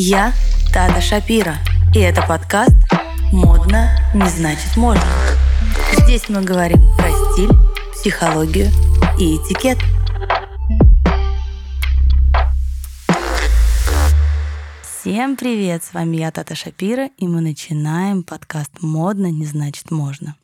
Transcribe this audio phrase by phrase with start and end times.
[0.00, 0.32] Я
[0.72, 1.56] Тата Шапира,
[1.92, 2.76] и это подкаст
[3.32, 5.02] «Модно не значит можно».
[5.92, 7.50] Здесь мы говорим про стиль,
[7.94, 8.68] психологию
[9.18, 9.76] и этикет.
[15.00, 20.36] Всем привет, с вами я, Тата Шапира, и мы начинаем подкаст «Модно не значит можно».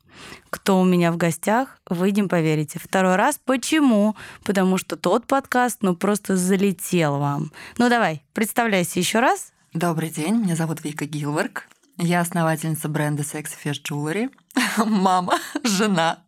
[0.50, 2.78] Кто у меня в гостях, выйдем, поверите.
[2.78, 3.40] Второй раз.
[3.44, 4.16] Почему?
[4.44, 7.52] Потому что тот подкаст, ну, просто залетел вам.
[7.78, 9.52] Ну, давай, представляйся еще раз.
[9.72, 11.68] Добрый день, меня зовут Вика Гилворк.
[11.96, 14.30] Я основательница бренда Sexy Fresh Jewelry,
[14.86, 16.18] мама, жена.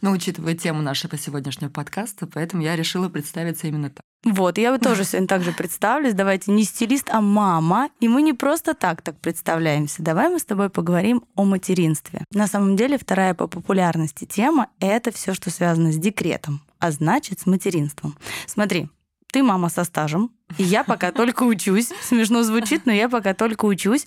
[0.00, 4.02] Но учитывая тему нашего сегодняшнего подкаста, поэтому я решила представиться именно так.
[4.24, 6.14] Вот, я тоже сегодня также представлюсь.
[6.14, 7.90] Давайте не стилист, а мама.
[8.00, 10.02] И мы не просто так так представляемся.
[10.02, 12.24] Давай мы с тобой поговорим о материнстве.
[12.32, 17.40] На самом деле, вторая по популярности тема— это все, что связано с декретом, а значит,
[17.40, 18.16] с материнством.
[18.46, 18.88] Смотри,
[19.32, 21.92] ты мама со стажем, и я пока только учусь.
[22.02, 24.06] Смешно звучит, но я пока только учусь.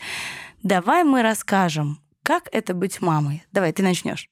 [0.64, 2.00] Давай мы расскажем,
[2.30, 3.44] как это быть мамой.
[3.52, 4.30] Давай, ты начнешь.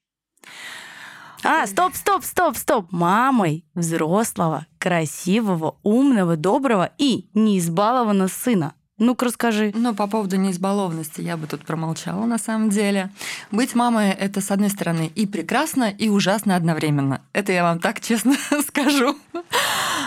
[1.43, 2.91] А, стоп, стоп, стоп, стоп.
[2.91, 8.75] Мамой взрослого, красивого, умного, доброго и неизбалованного сына.
[8.99, 9.71] Ну-ка расскажи.
[9.73, 13.09] Ну, по поводу неизбалованности я бы тут промолчала на самом деле.
[13.49, 17.23] Быть мамой— это, с одной стороны, и прекрасно, и ужасно одновременно.
[17.33, 18.35] Это я вам так честно
[18.67, 19.17] скажу.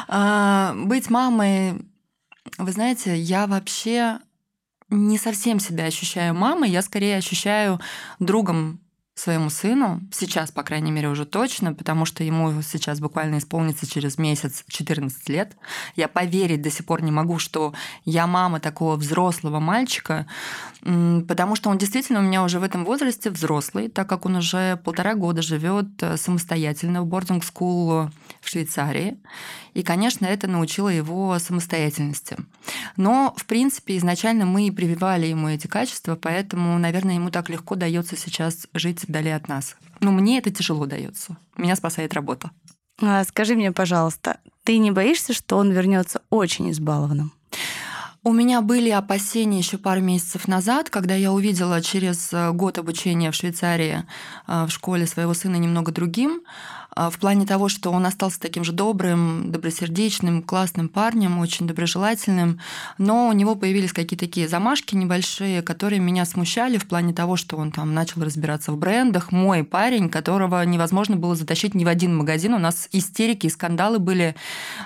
[0.07, 1.85] А, быть мамой,
[2.57, 4.21] вы знаете, я вообще
[4.91, 7.81] не совсем себя ощущаю мамой, я скорее ощущаю
[8.19, 8.81] другом
[9.21, 14.19] своему сыну, сейчас, по крайней мере, уже точно, потому что ему сейчас буквально исполнится через
[14.19, 15.57] месяц 14 лет.
[15.95, 17.75] Я поверить до сих пор не могу, что
[18.05, 20.27] я мама такого взрослого мальчика,
[20.81, 24.77] потому что он действительно у меня уже в этом возрасте взрослый, так как он уже
[24.85, 28.09] полтора года живет э, самостоятельно в бординг скул
[28.41, 29.19] в Швейцарии.
[29.75, 32.37] И, конечно, это научило его самостоятельности.
[32.97, 37.75] Но, в принципе, изначально мы и прививали ему эти качества, поэтому, наверное, ему так легко
[37.75, 39.77] дается сейчас жить вдали от нас.
[40.01, 41.37] Но мне это тяжело дается.
[41.57, 42.51] Меня спасает работа.
[43.03, 47.33] А скажи мне, пожалуйста, ты не боишься, что он вернется очень избалованным?
[48.23, 53.31] У меня были опасения еще пару месяцев назад, когда я увидела через э, год обучения
[53.31, 54.05] в Швейцарии
[54.47, 56.43] э, в школе своего сына немного другим.
[56.95, 62.61] А, в плане того, что он остался таким же добрым, добросердечным, классным парнем, очень доброжелательным,
[62.99, 67.57] но у него появились какие-то такие замашки небольшие, которые меня смущали в плане того, что
[67.57, 69.33] он там начал разбираться в брендах.
[69.33, 72.55] Мой парень, которого невозможно было затащить ни в один магазин.
[72.55, 74.35] У нас истерики и скандалы были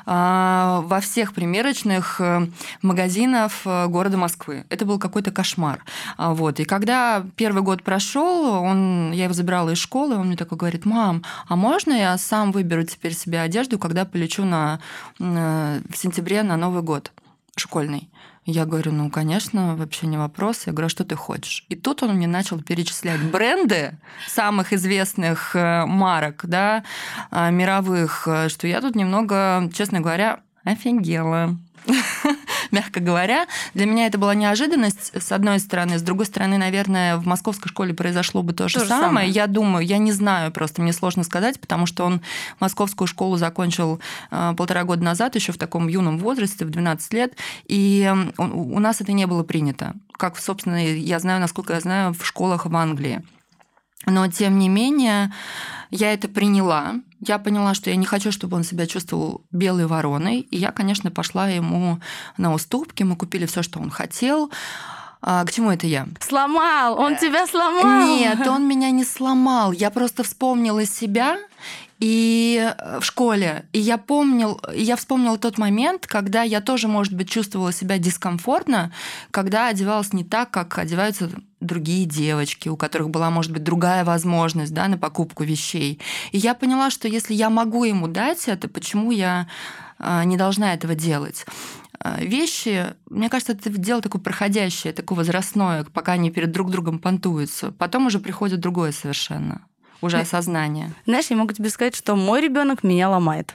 [0.07, 2.47] а, во всех примерочных э,
[2.83, 4.65] магазинов э, города Москвы.
[4.69, 5.85] Это был какой-то кошмар.
[6.17, 6.61] А, вот.
[6.61, 10.85] И когда первый год прошел, он, я его забирала из школы, он мне такой говорит,
[10.85, 14.81] мам, а можно можно я сам выберу теперь себе одежду, когда полечу на,
[15.21, 17.13] э, в сентябре на Новый год
[17.57, 18.11] школьный?
[18.47, 20.67] Я говорю, ну, конечно, вообще не вопрос.
[20.67, 21.65] Я говорю, а что ты хочешь?
[21.69, 23.97] И тут он мне начал перечислять бренды
[24.27, 26.83] самых известных э, марок, да,
[27.31, 31.57] э, мировых, что я тут немного, честно говоря, офигела.
[32.71, 33.47] мягко говоря.
[33.75, 35.99] Для меня это была неожиданность, с одной стороны.
[35.99, 39.07] С другой стороны, наверное, в московской школе произошло бы то, то же, же самое.
[39.07, 39.31] самое.
[39.31, 42.21] Я думаю, я не знаю просто, мне сложно сказать, потому что он
[42.61, 44.01] московскую школу закончил
[44.31, 47.35] э, полтора года назад, еще в таком юном возрасте, в 12 лет,
[47.67, 49.95] и у нас это не было принято.
[50.13, 53.23] Как, собственно, я знаю, насколько я знаю, в школах в Англии.
[54.07, 55.33] Но, тем не менее,
[55.91, 56.97] я это приняла.
[57.27, 60.41] Я поняла, что я не хочу, чтобы он себя чувствовал белой вороной.
[60.41, 62.01] И я, конечно, пошла ему
[62.37, 63.03] на уступки.
[63.03, 64.51] Мы купили все, что он хотел.
[65.27, 66.07] А, к чему это я?
[66.21, 66.99] Сломал!
[66.99, 68.07] Он тебя сломал!
[68.07, 69.73] Нет, он меня не сломал.
[69.73, 71.39] Я просто вспомнила себя
[71.99, 73.67] и э, в школе.
[73.73, 78.93] И я помнил, я вспомнила тот момент, когда я тоже, может быть, чувствовала себя дискомфортно,
[79.31, 81.31] когда одевалась не так, как одеваются
[81.61, 86.01] другие девочки, у которых была, может быть, другая возможность да, на покупку вещей.
[86.33, 89.49] И я поняла, что если я могу ему дать это, почему я
[89.99, 91.47] а, не должна этого делать?
[91.99, 96.99] А, вещи, мне кажется, это дело такое проходящее, такое возрастное, пока они перед друг другом
[96.99, 97.73] понтуются.
[97.73, 99.63] Потом уже приходит другое совершенно
[100.05, 100.93] уже осознание.
[101.07, 103.55] Знаешь, я могу тебе сказать, что мой ребенок меня ломает.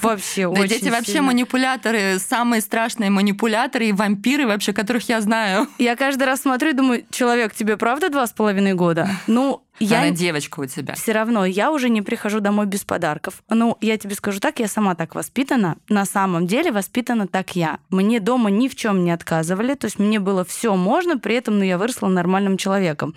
[0.00, 5.68] Вообще очень дети вообще манипуляторы, самые страшные манипуляторы и вампиры вообще, которых я знаю.
[5.78, 9.08] Я каждый раз смотрю и думаю, человек, тебе правда два с половиной года?
[9.26, 10.00] Ну, я...
[10.00, 10.94] Она девочка у тебя.
[10.94, 13.42] Все равно, я уже не прихожу домой без подарков.
[13.48, 15.76] Ну, я тебе скажу так, я сама так воспитана.
[15.88, 17.78] На самом деле воспитана так я.
[17.90, 21.58] Мне дома ни в чем не отказывали, то есть мне было все можно, при этом
[21.58, 23.14] ну, я выросла нормальным человеком.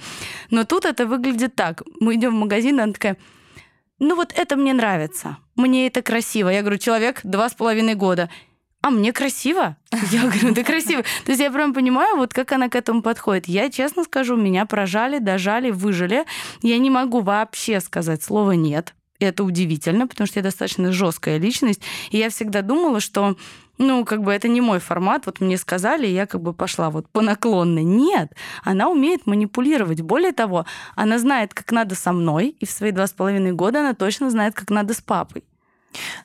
[0.50, 1.84] Но тут это выглядит так.
[2.00, 3.18] Мы идем в магазин, и она такая,
[4.00, 6.50] ну вот это мне нравится, мне это красиво.
[6.50, 8.30] Я говорю, человек два с половиной года.
[8.86, 9.78] А мне красиво.
[10.12, 11.02] Я говорю, да красиво.
[11.26, 13.48] То есть я прям понимаю, вот как она к этому подходит.
[13.48, 16.26] Я честно скажу, меня прожали, дожали, выжили.
[16.62, 18.94] Я не могу вообще сказать слово «нет».
[19.20, 21.82] Это удивительно, потому что я достаточно жесткая личность.
[22.12, 23.36] И я всегда думала, что
[23.80, 26.92] ну, как бы это не мой формат, вот мне сказали, и я как бы пошла
[26.92, 27.84] вот по наклонной.
[27.84, 28.34] Нет,
[28.64, 30.02] она умеет манипулировать.
[30.02, 33.80] Более того, она знает, как надо со мной, и в свои два с половиной года
[33.80, 35.44] она точно знает, как надо с папой.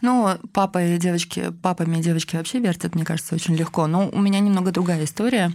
[0.00, 3.86] Ну, папа и девочки, папами и девочки вообще вертят, мне кажется, очень легко.
[3.86, 5.52] Но у меня немного другая история.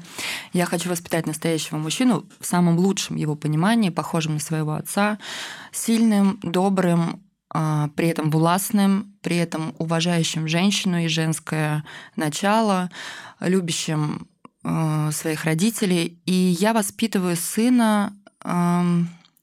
[0.54, 5.18] Я хочу воспитать настоящего мужчину в самом лучшем его понимании, похожим на своего отца,
[5.72, 11.86] сильным, добрым, а, при этом властным, при этом уважающим женщину и женское
[12.16, 12.92] начало,
[13.40, 14.28] любящим
[14.64, 16.20] а, своих родителей.
[16.26, 18.14] И я воспитываю сына,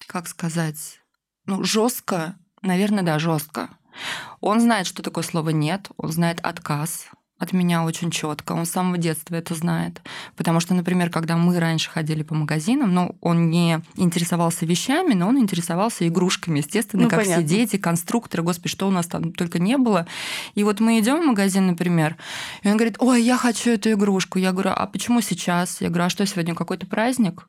[0.06, 1.00] как сказать,
[1.46, 3.70] ну, жестко, наверное, да, жестко.
[4.40, 7.08] Он знает, что такое слово нет, он знает отказ,
[7.42, 8.52] от меня очень четко.
[8.52, 10.00] Он с самого детства это знает.
[10.36, 15.26] Потому что, например, когда мы раньше ходили по магазинам, ну, он не интересовался вещами, но
[15.26, 17.44] он интересовался игрушками, естественно, ну, как понятно.
[17.44, 20.06] все дети, конструкторы, господи, что у нас там только не было.
[20.54, 22.16] И вот мы идем в магазин, например,
[22.62, 24.38] и он говорит, ой, я хочу эту игрушку.
[24.38, 25.80] Я говорю, а почему сейчас?
[25.80, 27.48] Я говорю, а что сегодня какой-то праздник?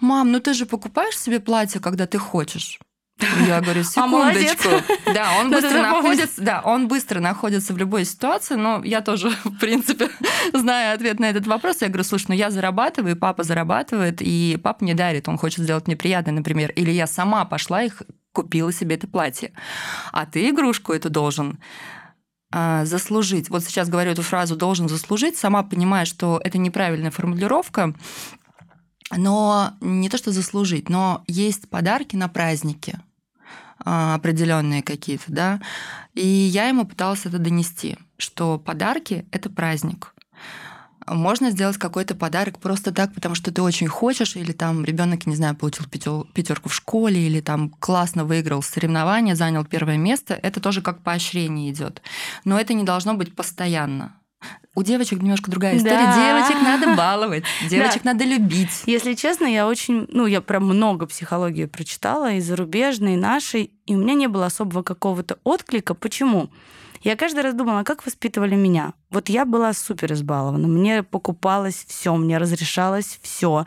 [0.00, 2.80] Мам, ну ты же покупаешь себе платье, когда ты хочешь.
[3.20, 4.68] Я говорю, а секундочку.
[5.06, 9.30] А да, он быстро находится, да, он быстро находится в любой ситуации, но я тоже,
[9.44, 10.10] в принципе,
[10.52, 11.82] знаю ответ на этот вопрос.
[11.82, 15.86] Я говорю, слушай, ну я зарабатываю, папа зарабатывает, и папа мне дарит, он хочет сделать
[15.86, 16.72] мне приятно, например.
[16.72, 17.90] Или я сама пошла и
[18.32, 19.52] купила себе это платье.
[20.12, 21.58] А ты игрушку эту должен
[22.50, 23.48] а, заслужить.
[23.48, 27.94] Вот сейчас говорю эту фразу «должен заслужить», сама понимаю, что это неправильная формулировка,
[29.16, 32.98] но не то, что заслужить, но есть подарки на праздники
[33.84, 35.60] а, определенные какие-то, да.
[36.14, 40.14] И я ему пыталась это донести, что подарки это праздник.
[41.06, 45.34] Можно сделать какой-то подарок просто так, потому что ты очень хочешь, или там ребенок, не
[45.34, 50.34] знаю, получил пятерку в школе, или там классно выиграл соревнование, занял первое место.
[50.34, 52.02] Это тоже как поощрение идет.
[52.44, 54.14] Но это не должно быть постоянно
[54.74, 55.96] у девочек немножко другая история.
[55.96, 56.16] Да.
[56.16, 58.12] Девочек надо баловать, девочек да.
[58.12, 58.82] надо любить.
[58.86, 63.94] Если честно, я очень, ну, я прям много психологии прочитала, и зарубежной, и нашей, и
[63.94, 65.94] у меня не было особого какого-то отклика.
[65.94, 66.50] Почему?
[67.02, 68.94] Я каждый раз думала, как воспитывали меня.
[69.10, 73.66] Вот я была супер избалована, мне покупалось все, мне разрешалось все.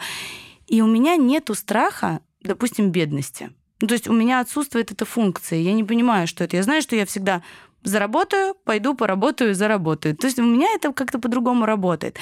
[0.67, 3.51] И у меня нету страха, допустим, бедности.
[3.81, 5.59] Ну, то есть у меня отсутствует эта функция.
[5.59, 6.55] Я не понимаю, что это.
[6.55, 7.43] Я знаю, что я всегда
[7.85, 10.15] заработаю, пойду поработаю, заработаю.
[10.15, 12.17] То есть у меня это как-то по-другому работает.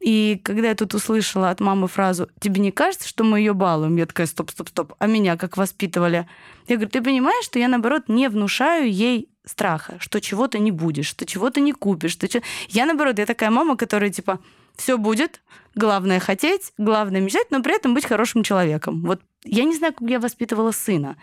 [0.00, 3.96] И когда я тут услышала от мамы фразу «Тебе не кажется, что мы ее балуем?»
[3.96, 4.94] Я такая «Стоп, стоп, стоп».
[4.98, 6.26] А меня как воспитывали?
[6.66, 11.06] Я говорю, ты понимаешь, что я, наоборот, не внушаю ей страха, что чего-то не будешь,
[11.06, 12.12] что чего-то не купишь.
[12.12, 12.26] Что...
[12.68, 14.40] Я, наоборот, я такая мама, которая, типа,
[14.76, 15.42] все будет,
[15.74, 19.02] главное хотеть, главное мечтать, но при этом быть хорошим человеком.
[19.02, 21.16] Вот я не знаю, как я воспитывала сына.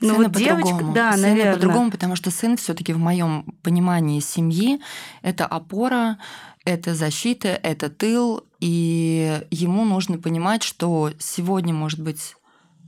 [0.00, 1.54] Ну вот девочка, да, сына наверное.
[1.54, 4.80] по-другому, потому что сын все-таки в моем понимании семьи
[5.22, 6.18] это опора,
[6.64, 12.36] это защита, это тыл, и ему нужно понимать, что сегодня может быть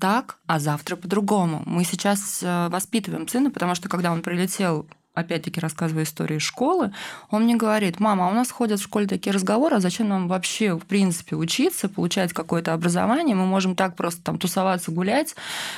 [0.01, 1.63] так, а завтра по-другому.
[1.67, 4.87] Мы сейчас э, воспитываем сына, потому что когда он прилетел
[5.19, 6.93] опять-таки рассказывая историю школы,
[7.31, 10.29] он мне говорит, мама, а у нас ходят в школе такие разговоры, а зачем нам
[10.29, 15.35] вообще, в принципе, учиться, получать какое-то образование, мы можем так просто там тусоваться, гулять,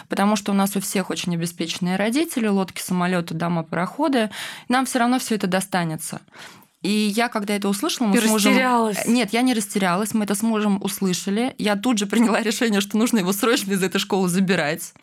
[0.09, 4.31] потому что у нас у всех очень обеспеченные родители, лодки, самолеты, дома, пароходы,
[4.69, 6.21] нам все равно все это достанется.
[6.83, 8.53] И я, когда это услышала, мы Ты с мужем...
[8.53, 9.07] растерялась?
[9.07, 10.15] Нет, я не растерялась.
[10.15, 11.55] Мы это с мужем услышали.
[11.59, 14.95] Я тут же приняла решение, что нужно его срочно из этой школы забирать.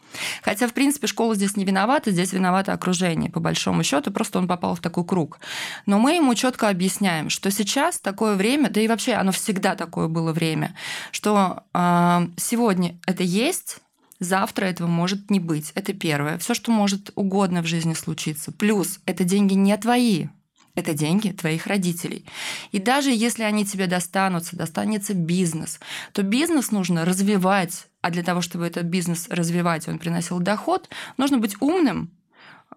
[0.43, 4.47] Хотя, в принципе, школа здесь не виновата, здесь виновато окружение, по большому счету, просто он
[4.47, 5.39] попал в такой круг.
[5.86, 10.07] Но мы ему четко объясняем, что сейчас такое время, да и вообще оно всегда такое
[10.07, 10.75] было время,
[11.12, 13.79] что э, сегодня это есть,
[14.19, 15.71] Завтра этого может не быть.
[15.75, 16.39] Это первое.
[16.39, 18.51] Все, что может угодно в жизни случиться.
[18.51, 20.29] Плюс это деньги не твои
[20.77, 22.24] это деньги твоих родителей.
[22.71, 25.79] И даже если они тебе достанутся, достанется бизнес,
[26.13, 31.39] то бизнес нужно развивать, а для того, чтобы этот бизнес развивать, он приносил доход, нужно
[31.39, 32.09] быть умным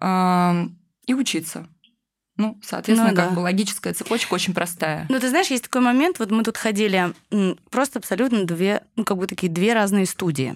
[0.01, 0.67] э,
[1.05, 1.67] и учиться.
[2.35, 3.25] Ну, соответственно, ну, да.
[3.25, 5.05] как бы логическая цепочка очень простая.
[5.07, 7.13] Ну, ты знаешь, есть такой момент, вот мы тут ходили,
[7.69, 10.55] просто абсолютно две, ну, как бы такие две разные студии.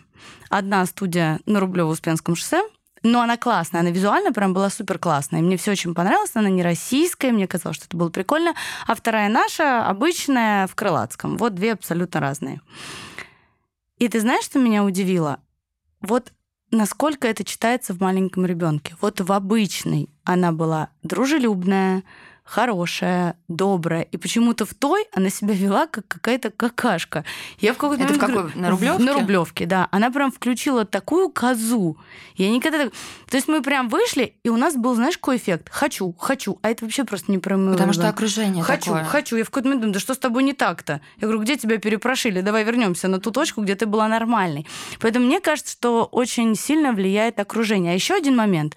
[0.49, 2.61] Одна студия на Рублево-Успенском шоссе,
[3.01, 5.41] но она классная, она визуально прям была супер классная.
[5.41, 8.55] Мне все очень понравилось, она не российская, мне казалось, что это было прикольно.
[8.87, 11.37] А вторая наша, обычная, в Крылатском.
[11.37, 12.59] Вот две абсолютно разные.
[13.97, 15.39] И ты знаешь, что меня удивило?
[16.01, 16.33] Вот
[16.71, 18.95] насколько это читается в маленьком ребенке.
[19.01, 22.03] Вот в обычной она была дружелюбная,
[22.45, 24.03] хорошая, добрая.
[24.03, 27.25] И почему-то в той она себя вела как какая-то какашка.
[27.59, 28.51] Я в какой-то Это в какой?
[28.53, 29.03] На Рублевке?
[29.03, 29.87] На Рублевке, да.
[29.91, 31.97] Она прям включила такую козу.
[32.35, 32.89] Я никогда...
[33.29, 35.69] То есть мы прям вышли, и у нас был, знаешь, какой эффект?
[35.71, 36.59] Хочу, хочу.
[36.61, 39.03] А это вообще просто не про Потому что окружение Хочу, такое.
[39.05, 39.35] хочу.
[39.37, 41.01] Я в какой-то момент думаю, да что с тобой не так-то?
[41.17, 42.41] Я говорю, где тебя перепрошили?
[42.41, 44.67] Давай вернемся на ту точку, где ты была нормальной.
[44.99, 47.93] Поэтому мне кажется, что очень сильно влияет окружение.
[47.93, 48.75] А еще один момент.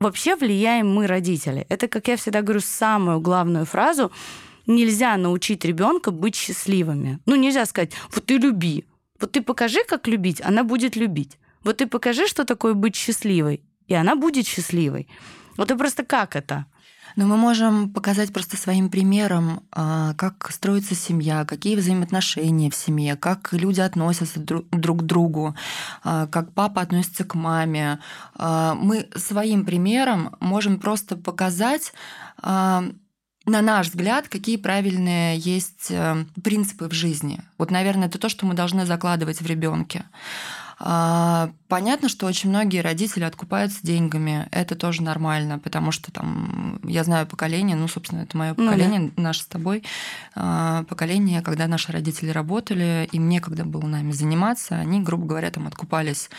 [0.00, 1.66] Вообще влияем мы, родители.
[1.68, 4.10] Это, как я всегда говорю, самую главную фразу.
[4.66, 7.18] Нельзя научить ребенка быть счастливыми.
[7.26, 8.86] Ну, нельзя сказать, вот ты люби.
[9.20, 11.38] Вот ты покажи, как любить, она будет любить.
[11.64, 15.06] Вот ты покажи, что такое быть счастливой, и она будет счастливой.
[15.58, 16.64] Вот и просто как это?
[17.16, 23.16] Но мы можем показать просто своим примером, а, как строится семья, какие взаимоотношения в семье,
[23.16, 25.54] как люди относятся друг к другу,
[26.02, 27.98] а, как папа относится к маме.
[28.34, 31.92] А, мы своим примером можем просто показать
[33.46, 37.40] на наш взгляд, какие правильные есть э, принципы в жизни.
[37.58, 40.04] Вот, наверное, это то, что мы должны закладывать в ребенке.
[40.82, 44.48] А, понятно, что очень многие родители откупаются деньгами.
[44.50, 49.12] Это тоже нормально, потому что там я знаю поколение, ну, собственно, это мое поколение, ну,
[49.14, 49.22] да.
[49.22, 49.84] наше с тобой
[50.34, 55.66] а, поколение, когда наши родители работали, им некогда было нами заниматься, они, грубо говоря, там
[55.66, 56.30] откупались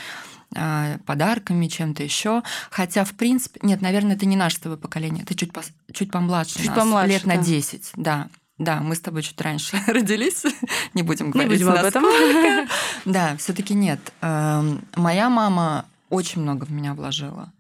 [0.55, 2.41] а, подарками, чем-то еще.
[2.71, 5.61] Хотя, в принципе, нет, наверное, это не наше с тобой поколение, это чуть, по,
[5.93, 7.35] чуть помладше чуть нас, помладше, лет да.
[7.35, 8.27] на 10, да.
[8.61, 10.45] Да, мы с тобой чуть раньше родились.
[10.93, 11.59] Не будем говорить.
[11.59, 12.05] Не будем об этом.
[13.05, 13.99] Да, все-таки нет.
[14.21, 17.51] Эм, моя мама очень много в меня вложила.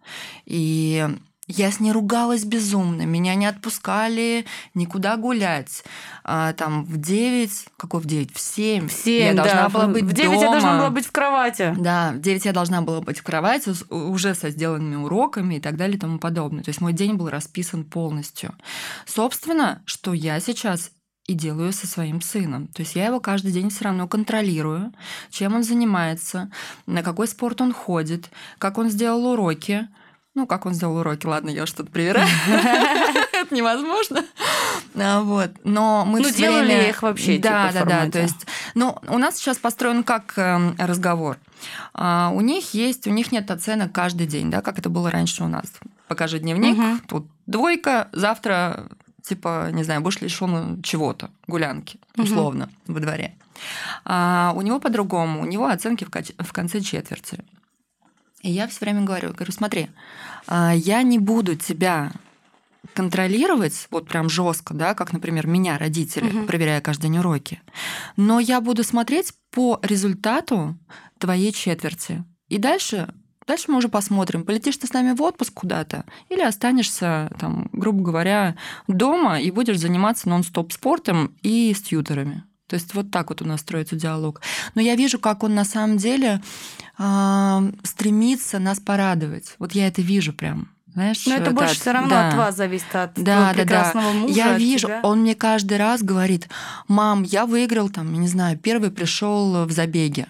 [0.45, 1.07] И
[1.51, 5.83] я с ней ругалась безумно, меня не отпускали никуда гулять.
[6.23, 8.33] А, там в 9, какой в 9?
[8.33, 8.87] В 7.
[8.87, 9.69] В 7, я должна да.
[9.69, 10.43] была быть В 9 дома.
[10.43, 11.75] я должна была быть в кровати.
[11.77, 15.77] Да, в 9 я должна была быть в кровати уже со сделанными уроками и так
[15.77, 16.63] далее и тому подобное.
[16.63, 18.53] То есть мой день был расписан полностью.
[19.05, 20.91] Собственно, что я сейчас
[21.27, 22.67] и делаю со своим сыном.
[22.67, 24.91] То есть я его каждый день все равно контролирую,
[25.29, 26.51] чем он занимается,
[26.87, 29.87] на какой спорт он ходит, как он сделал уроки,
[30.35, 32.27] ну, как он сделал уроки, ладно, я что-то проверяю.
[33.33, 34.23] Это невозможно.
[34.95, 35.51] А, вот.
[35.63, 36.89] Но мы Ну, делали время...
[36.89, 38.11] их вообще, Да, типа, да, да.
[38.11, 38.45] То есть,
[38.75, 41.37] ну, у нас сейчас построен как э, разговор.
[41.93, 45.43] А, у них есть, у них нет оценок каждый день, да, как это было раньше
[45.43, 45.65] у нас.
[46.07, 46.99] Покажи дневник, Мгм.
[47.07, 48.87] тут двойка, завтра
[49.23, 53.35] типа, не знаю, будешь лишен чего-то, гулянки, условно, во дворе.
[54.03, 56.09] А у него по-другому, у него оценки в,
[56.43, 57.39] в конце четверти.
[58.41, 59.89] И я все время говорю, говорю, смотри,
[60.47, 62.11] а, я не буду тебя
[62.93, 66.47] контролировать вот прям жестко, да, как, например, меня родители, Мгм.
[66.47, 67.61] проверяя каждый день уроки,
[68.17, 70.77] но я буду смотреть по результату
[71.19, 72.23] твоей четверти.
[72.49, 73.13] И дальше
[73.47, 78.01] Дальше мы уже посмотрим, полетишь ты с нами в отпуск куда-то или останешься, там, грубо
[78.03, 78.55] говоря,
[78.87, 82.43] дома и будешь заниматься нон-стоп спортом и с тьютерами.
[82.67, 84.41] То есть вот так вот у нас строится диалог.
[84.75, 86.41] Но я вижу, как он на самом деле
[87.03, 89.55] а, стремится нас порадовать.
[89.57, 90.69] Вот я это вижу прям.
[90.93, 92.27] Знаешь, Но это больше от- все равно да.
[92.29, 93.53] от вас зависит, от Да, твоего да, да.
[93.53, 94.33] прекрасного мужа.
[94.33, 94.99] Я вижу, тебя.
[95.03, 96.49] он мне каждый раз говорит,
[96.87, 100.27] мам, я выиграл, там, я не знаю, первый пришел в забеге.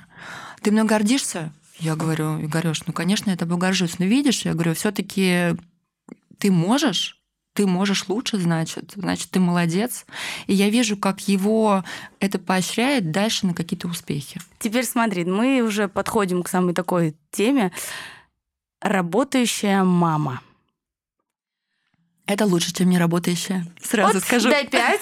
[0.61, 1.51] Ты мной гордишься?
[1.79, 3.97] Я говорю, Игорёш, ну, конечно, я тобой горжусь.
[3.97, 5.55] Но видишь, я говорю, все таки
[6.37, 7.19] ты можешь,
[7.61, 10.07] ты можешь лучше, значит, значит, ты молодец.
[10.47, 11.83] И я вижу, как его
[12.19, 14.41] это поощряет дальше на какие-то успехи.
[14.57, 17.71] Теперь смотри, мы уже подходим к самой такой теме.
[18.81, 20.41] Работающая мама.
[22.25, 23.67] Это лучше, чем не работающая.
[23.79, 24.49] Сразу Вот скажу.
[24.49, 25.01] Дай пять.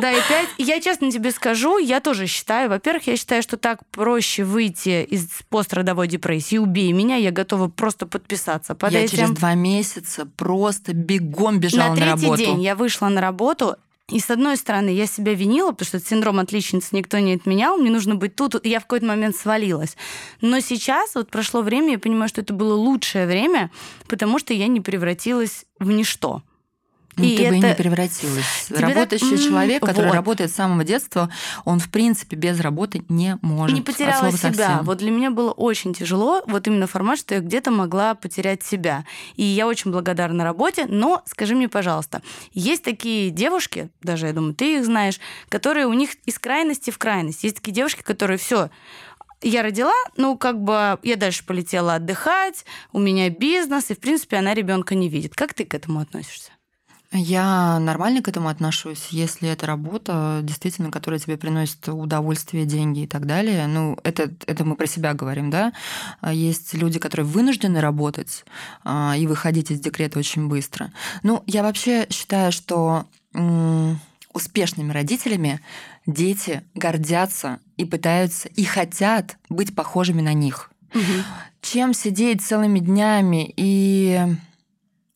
[0.00, 0.48] Пять.
[0.58, 5.04] И Я честно тебе скажу, я тоже считаю, во-первых, я считаю, что так проще выйти
[5.04, 6.56] из пострадовой депрессии.
[6.56, 9.18] Убей меня, я готова просто подписаться под я этим.
[9.18, 12.44] через два месяца просто бегом бежала на на, третий работу.
[12.44, 13.76] день я вышла на работу,
[14.08, 17.78] и с одной стороны, я себя винила, потому что этот синдром отличницы никто не отменял,
[17.78, 19.96] мне нужно быть тут, и я в какой-то момент свалилась.
[20.40, 23.70] Но сейчас, вот прошло время, я понимаю, что это было лучшее время,
[24.08, 26.42] потому что я не превратилась в ничто.
[27.16, 28.44] Ну, И ты бы и это- не превратилась.
[28.68, 30.14] Тебе так, Работающий м, человек, который вот.
[30.14, 31.30] работает с самого детства,
[31.64, 33.74] он, в принципе, без работы не может.
[33.74, 34.38] не От потеряла себя.
[34.38, 34.82] совсем.
[34.84, 39.04] Вот для меня было очень тяжело, вот именно формат, что я где-то могла потерять себя.
[39.36, 44.54] И я очень благодарна работе, но скажи мне, пожалуйста, есть такие девушки, даже я думаю,
[44.54, 47.44] ты их знаешь, которые у них из крайности в крайность.
[47.44, 48.70] Есть такие девушки, которые все,
[49.42, 54.36] я родила, ну, как бы я дальше полетела отдыхать, у меня бизнес, и, в принципе,
[54.36, 55.34] она ребенка не видит.
[55.34, 56.52] Как ты к этому относишься?
[57.14, 63.06] Я нормально к этому отношусь, если это работа, действительно, которая тебе приносит удовольствие, деньги и
[63.06, 63.66] так далее.
[63.66, 65.74] Ну, это, это мы про себя говорим, да.
[66.22, 68.46] А есть люди, которые вынуждены работать
[68.82, 70.90] а, и выходить из декрета очень быстро.
[71.22, 73.06] Ну, я вообще считаю, что
[74.32, 75.60] успешными родителями
[76.06, 80.70] дети гордятся и пытаются и хотят быть похожими на них.
[80.94, 81.02] Угу.
[81.62, 84.20] Чем сидеть целыми днями и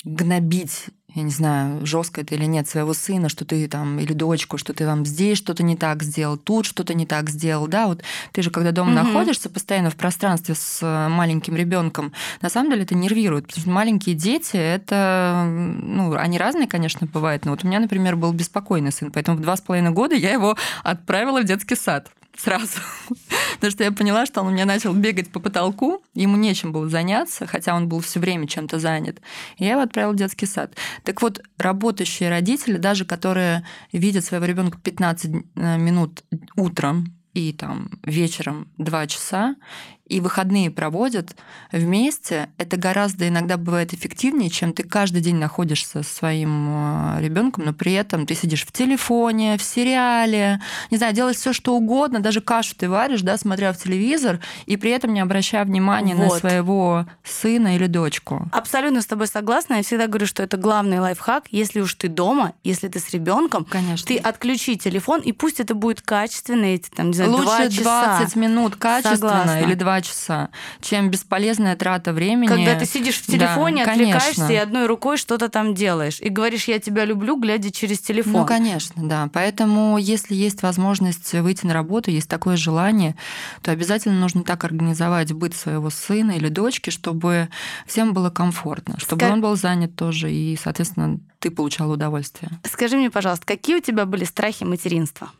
[0.05, 4.59] гнобить я не знаю, жестко это или нет, своего сына, что ты там, или дочку,
[4.59, 8.03] что ты там здесь что-то не так сделал, тут что-то не так сделал, да, вот
[8.33, 9.07] ты же, когда дома угу.
[9.07, 13.71] находишься постоянно в пространстве с э, маленьким ребенком, на самом деле это нервирует, потому что
[13.71, 18.93] маленькие дети, это, ну, они разные, конечно, бывают, но вот у меня, например, был беспокойный
[18.93, 20.55] сын, поэтому в два с половиной года я его
[20.85, 22.81] отправила в детский сад сразу.
[23.55, 26.89] Потому что я поняла, что он у меня начал бегать по потолку, ему нечем было
[26.89, 29.21] заняться, хотя он был все время чем-то занят.
[29.59, 30.75] И я его отправила в детский сад.
[31.05, 36.25] Так вот, работающие родители, даже которые видят своего ребенка 15 э, минут
[36.57, 39.57] утром и там вечером 2 часа,
[40.07, 41.37] и выходные проводят
[41.73, 47.65] вместе, это гораздо иногда бывает эффективнее, чем ты каждый день находишься со своим э, ребенком,
[47.65, 50.61] но при этом ты сидишь в телефоне, в сериале,
[50.91, 54.77] не знаю, делаешь все что угодно, даже кашу ты варишь, да, смотря в телевизор, и
[54.77, 56.25] при этом не обращая внимания вот.
[56.25, 58.49] на своего сына или дочку.
[58.53, 59.75] Абсолютно с тобой согласна.
[59.75, 61.45] Я всегда говорю, что это главный лайфхак.
[61.51, 64.07] Если уж ты дома, если ты с ребенком, Конечно.
[64.07, 68.19] ты отключи телефон, и пусть это будет качественно, эти там, не знаю, Лучше 2 часа.
[68.19, 69.61] 20 минут качественно Согласна.
[69.61, 70.51] или 2 часа,
[70.81, 72.49] чем бесполезная трата времени.
[72.49, 76.21] Когда ты сидишь в телефоне, да, отвлекаешься и одной рукой что-то там делаешь.
[76.21, 78.33] И говоришь, я тебя люблю, глядя через телефон.
[78.33, 79.29] Ну, конечно, да.
[79.33, 83.17] Поэтому, если есть возможность выйти на работу, есть такое желание,
[83.63, 87.49] то обязательно нужно так организовать быт своего сына или дочки, чтобы
[87.87, 89.33] всем было комфортно, чтобы Ска...
[89.33, 92.51] он был занят тоже, и, соответственно, ты получал удовольствие.
[92.65, 95.31] Скажи мне, пожалуйста, какие у тебя были страхи материнства?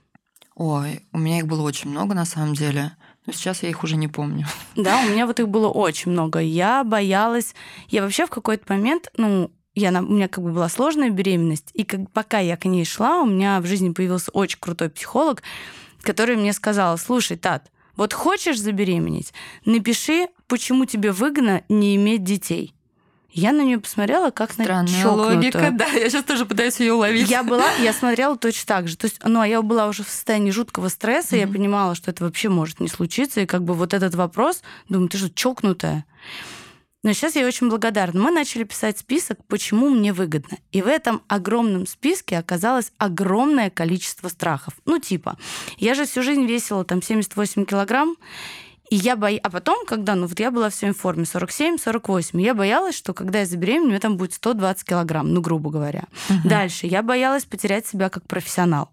[0.55, 2.93] Ой, у меня их было очень много на самом деле.
[3.27, 4.47] Но сейчас я их уже не помню.
[4.77, 6.39] Да, у меня вот их было очень много.
[6.39, 7.55] Я боялась...
[7.89, 11.85] Я вообще в какой-то момент, ну, я, у меня как бы была сложная беременность, и
[11.85, 15.43] как, пока я к ней шла, у меня в жизни появился очень крутой психолог,
[16.03, 19.33] который мне сказал, слушай, Тат, вот хочешь забеременеть,
[19.65, 22.76] напиши, почему тебе выгодно не иметь детей.
[23.37, 25.85] Я на нее посмотрела, как Странная на логика, да.
[25.89, 27.29] Я сейчас тоже пытаюсь ее уловить.
[27.29, 28.97] Я была, я смотрела точно так же.
[28.97, 31.41] То есть, ну, а я была уже в состоянии жуткого стресса, mm-hmm.
[31.41, 35.11] я понимала, что это вообще может не случиться, и как бы вот этот вопрос, думаю,
[35.11, 36.07] ты что, чокнутая?
[37.03, 38.23] Но сейчас я очень благодарна.
[38.23, 40.57] Мы начали писать список, почему мне выгодно.
[40.73, 44.73] И в этом огромном списке оказалось огромное количество страхов.
[44.87, 45.37] Ну, типа,
[45.77, 48.17] я же всю жизнь весила там 78 килограмм,
[48.91, 52.55] и я боялась, а потом, когда, ну вот я была в своей форме 47-48, я
[52.55, 56.05] боялась, что когда я забеременею, мне там будет 120 килограмм, ну, грубо говоря.
[56.29, 56.49] Угу.
[56.49, 58.91] Дальше, я боялась потерять себя как профессионал.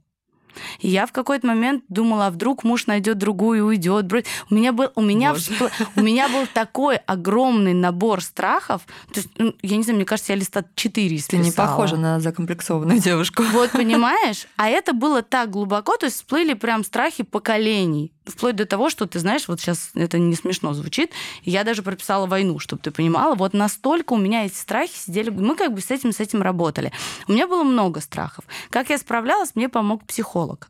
[0.79, 4.11] И я в какой-то момент думала, а вдруг муж найдет другую и уйдет.
[4.49, 8.81] У меня был, у меня, вспло, у меня был такой огромный набор страхов.
[9.13, 12.19] То есть, ну, я не знаю, мне кажется, я листа 4 Ты не похожа на
[12.19, 13.43] закомплексованную девушку.
[13.51, 14.47] Вот, понимаешь?
[14.57, 18.13] А это было так глубоко, то есть всплыли прям страхи поколений.
[18.25, 21.11] Вплоть до того, что ты знаешь, вот сейчас это не смешно звучит,
[21.43, 23.35] я даже прописала войну, чтобы ты понимала.
[23.35, 26.91] Вот настолько у меня эти страхи сидели, мы как бы с этим, с этим работали.
[27.27, 28.45] У меня было много страхов.
[28.69, 30.69] Как я справлялась, мне помог психолог.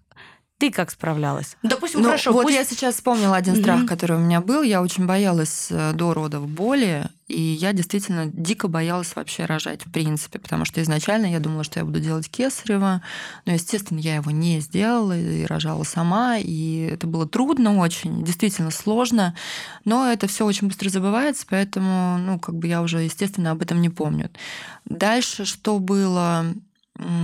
[0.60, 1.58] Ты как справлялась?
[1.62, 2.32] Допустим, ну, хорошо.
[2.32, 2.56] Вот пусть...
[2.56, 3.88] я сейчас вспомнила один страх, mm-hmm.
[3.88, 4.62] который у меня был.
[4.62, 9.92] Я очень боялась э, до родов боли, и я действительно дико боялась вообще рожать, в
[9.92, 13.02] принципе, потому что изначально я думала, что я буду делать кесарево,
[13.46, 18.72] но, естественно, я его не сделала и рожала сама, и это было трудно очень, действительно
[18.72, 19.36] сложно,
[19.84, 23.82] но это все очень быстро забывается, поэтому, ну, как бы я уже, естественно, об этом
[23.82, 24.30] не помню.
[24.86, 26.46] Дальше что было?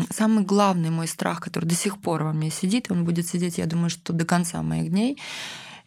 [0.09, 3.57] Самый главный мой страх, который до сих пор во мне сидит, и он будет сидеть,
[3.57, 5.17] я думаю, что до конца моих дней,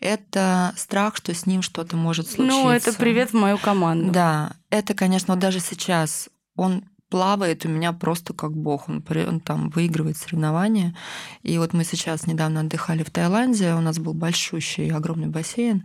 [0.01, 2.57] это страх, что с ним что-то может случиться.
[2.57, 4.11] Ну, это привет в мою команду.
[4.11, 8.89] Да, это, конечно, вот даже сейчас он плавает у меня просто как бог.
[8.89, 10.97] Он, он там выигрывает соревнования.
[11.43, 15.85] И вот мы сейчас недавно отдыхали в Таиланде, у нас был большущий, огромный бассейн.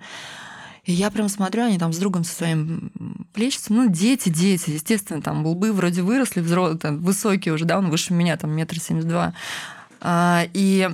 [0.88, 2.91] И я прям смотрю, они там с другом со своим
[3.34, 7.89] плечицем, ну, дети, дети, естественно, там лбы вроде выросли, взрослые, там, высокие уже, да, он
[7.89, 9.34] выше меня, там, метр семьдесят два.
[10.00, 10.89] А, и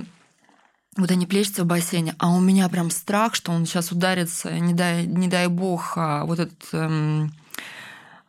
[0.96, 4.74] вот они плещутся в бассейне, а у меня прям страх, что он сейчас ударится, не
[4.74, 7.32] дай, не дай бог, а вот этот эм,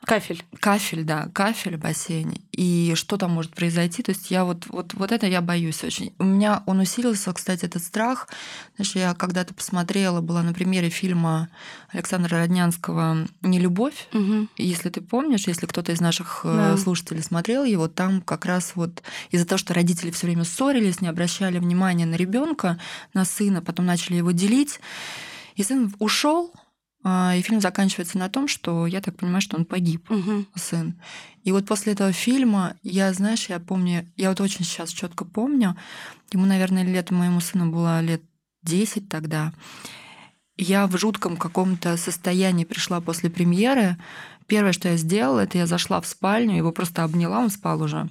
[0.06, 0.44] Кафель.
[0.60, 2.42] Кафель, да, кафель в бассейне.
[2.52, 4.04] И что там может произойти?
[4.04, 6.14] То есть я вот, вот, вот это я боюсь очень.
[6.20, 8.28] У меня он усилился, кстати, этот страх.
[8.76, 11.50] Знаешь, я когда-то посмотрела, была на примере фильма
[11.90, 14.08] Александра Роднянского «Нелюбовь».
[14.14, 14.48] Угу.
[14.58, 16.78] Если ты помнишь, если кто-то из наших да.
[16.78, 21.08] слушателей смотрел его, там как раз вот из-за того, что родители все время ссорились, не
[21.08, 22.80] обращали внимания на ребенка,
[23.14, 24.80] на сына, потом начали его делить.
[25.56, 26.54] И сын ушел,
[27.06, 30.46] и фильм заканчивается на том, что я так понимаю, что он погиб, угу.
[30.56, 30.96] сын.
[31.44, 35.76] И вот после этого фильма, я, знаешь, я помню, я вот очень сейчас четко помню,
[36.32, 38.24] ему, наверное, лет моему сыну было лет
[38.64, 39.54] 10 тогда.
[40.58, 43.98] Я в жутком каком-то состоянии пришла после премьеры.
[44.48, 48.10] Первое, что я сделала, это я зашла в спальню, его просто обняла, он спал уже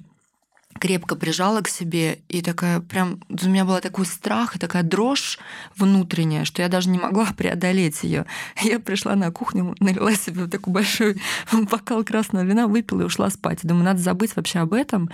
[0.79, 5.39] крепко прижала к себе, и такая прям у меня был такой страх и такая дрожь
[5.75, 8.25] внутренняя, что я даже не могла преодолеть ее.
[8.61, 13.29] Я пришла на кухню, налила себе вот такой большой бокал красного вина, выпила и ушла
[13.29, 13.59] спать.
[13.63, 15.09] Думаю, надо забыть вообще об этом.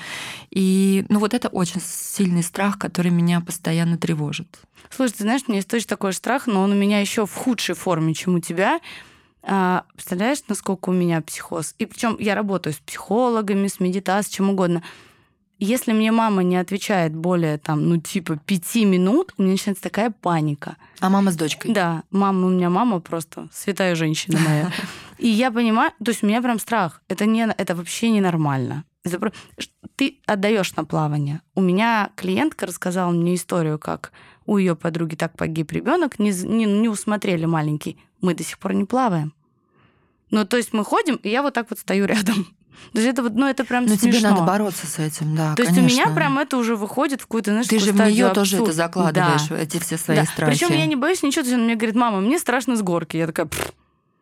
[0.49, 4.47] И ну вот это очень сильный страх, который меня постоянно тревожит.
[4.89, 7.33] Слушай, ты знаешь, у меня есть точно такой страх, но он у меня еще в
[7.33, 8.79] худшей форме, чем у тебя.
[9.43, 11.75] А, представляешь, насколько у меня психоз?
[11.77, 14.83] И причем я работаю с психологами, с медитацией, чем угодно.
[15.63, 20.09] Если мне мама не отвечает более там, ну, типа, пяти минут, у меня начинается такая
[20.09, 20.75] паника.
[20.99, 21.71] А мама с дочкой?
[21.71, 24.71] Да, мама, у меня мама просто святая женщина моя.
[25.19, 27.03] И я понимаю, то есть у меня прям страх.
[27.09, 28.85] Это, не, это вообще ненормально.
[29.03, 29.31] Это,
[29.95, 31.41] ты отдаешь на плавание.
[31.53, 34.13] У меня клиентка рассказала мне историю, как
[34.47, 37.99] у ее подруги так погиб ребенок, не, не, не усмотрели маленький.
[38.19, 39.31] Мы до сих пор не плаваем.
[40.31, 42.47] Ну, то есть мы ходим, и я вот так вот стою рядом.
[42.93, 44.19] То есть это вот, ну это прям Но смешно.
[44.19, 45.81] тебе надо бороться с этим, да, То конечно.
[45.83, 48.33] есть у меня прям это уже выходит в какую-то, знаешь, Ты же в нее абсурд.
[48.35, 49.57] тоже это закладываешь, да.
[49.57, 50.25] эти все свои да.
[50.25, 50.51] страхи.
[50.51, 51.43] Причем я не боюсь ничего.
[51.43, 53.17] То есть он мне говорит, мама, мне страшно с горки.
[53.17, 53.71] Я такая, Пфф".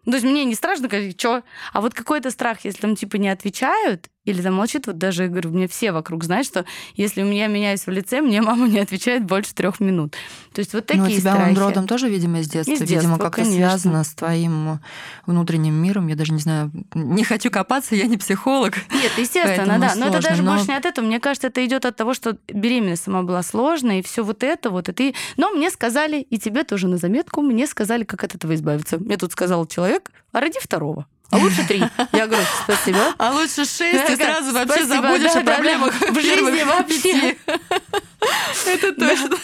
[0.06, 1.44] то есть мне не страшно, говорить, что?
[1.74, 5.30] А вот какой-то страх, если там типа не отвечают, или там молчит, вот даже, я
[5.30, 6.66] говорю, мне все вокруг знают, что
[6.96, 10.16] если у меня меняюсь в лице, мне мама не отвечает больше трех минут.
[10.54, 11.50] То есть вот такие Ну, у тебя страхи.
[11.50, 12.72] он родом тоже, видимо, из детства.
[12.72, 14.80] Из детства, видимо, как-то связано с твоим
[15.26, 16.08] внутренним миром.
[16.08, 18.76] Я даже не знаю, не хочу копаться, я не психолог.
[18.92, 19.94] Нет, естественно, да.
[19.96, 20.54] Но это даже но...
[20.54, 21.06] больше не от этого.
[21.06, 24.70] Мне кажется, это идет от того, что беременность сама была сложная, и все вот это
[24.70, 24.90] вот.
[24.90, 25.16] И ты...
[25.38, 28.98] Но мне сказали, и тебе тоже на заметку, мне сказали, как от этого избавиться.
[28.98, 31.84] Мне тут сказал человек, а роди второго а лучше три.
[32.12, 33.14] Я говорю, спасибо.
[33.18, 37.38] А лучше шесть, и сразу вообще забудешь о проблемах в жизни вообще.
[38.66, 39.38] Это точно.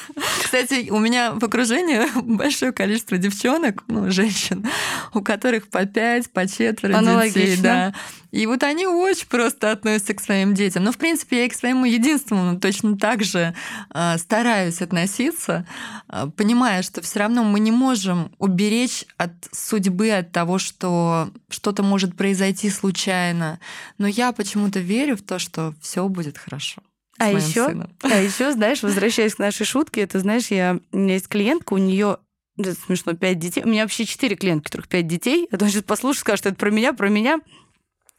[0.44, 4.68] Кстати, у меня в окружении большое количество девчонок, ну, женщин,
[5.14, 7.58] у которых по пять, по четверо детей.
[7.58, 7.94] Да.
[8.36, 10.84] И вот они очень просто относятся к своим детям.
[10.84, 13.56] Но, в принципе, я и к своему единственному точно так же
[13.90, 15.66] а, стараюсь относиться,
[16.10, 21.82] а, понимая, что все равно мы не можем уберечь от судьбы, от того, что что-то
[21.82, 23.62] может произойти случайно.
[23.98, 26.82] Но я почему-то верю в то, что все будет хорошо.
[27.18, 31.30] А еще, а еще, знаешь, возвращаясь к нашей шутке, это, знаешь, я, у меня есть
[31.30, 32.18] клиентка, у нее
[32.58, 33.64] это смешно, пять детей.
[33.64, 35.48] У меня вообще четыре клиентки, у которых пять детей.
[35.52, 37.40] А то сейчас послушаю, скажут, что это про меня, про меня.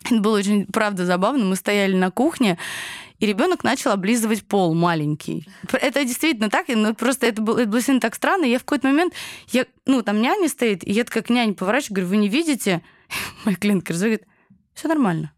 [0.06, 1.44] Это было очень, правда, забавно.
[1.44, 2.58] Мы стояли на кухне,
[3.18, 5.48] и ребенок начал облизывать пол маленький.
[5.72, 8.44] Это действительно так, но просто это было, это было сильно так странно.
[8.44, 9.14] Я в какой-то момент,
[9.48, 12.82] я, ну, там няня стоит, и я такая к няне поворачиваю, говорю, вы не видите?
[13.44, 14.24] Моя клиентка говорит,
[14.74, 15.32] все нормально.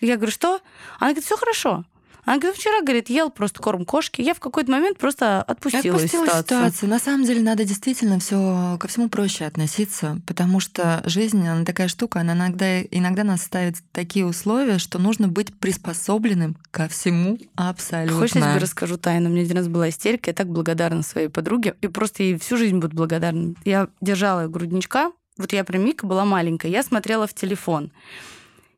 [0.00, 0.60] Я говорю, что?
[0.98, 1.84] Она говорит, все хорошо.
[2.24, 4.20] Она говорит, вчера, говорит, ел просто корм кошки.
[4.22, 6.58] Я в какой-то момент просто отпустила, отпустила ситуацию.
[6.58, 6.88] ситуацию.
[6.88, 11.88] На самом деле надо действительно все ко всему проще относиться, потому что жизнь, она такая
[11.88, 18.18] штука, она иногда, иногда нас ставит такие условия, что нужно быть приспособленным ко всему абсолютно.
[18.18, 19.28] Хочешь, я тебе расскажу тайну?
[19.28, 22.56] У меня один раз была истерика, я так благодарна своей подруге, и просто ей всю
[22.56, 23.54] жизнь буду благодарна.
[23.64, 27.90] Я держала грудничка, вот я прям Мика была маленькая, я смотрела в телефон.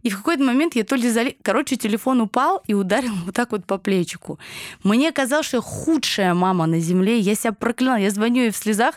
[0.07, 1.37] И в какой-то момент я то ли зали...
[1.42, 4.38] Короче, телефон упал и ударил вот так вот по плечику.
[4.85, 7.19] Мне казалось, что я худшая мама на земле.
[7.19, 7.97] Я себя проклинала.
[7.97, 8.95] Я звоню ей в слезах.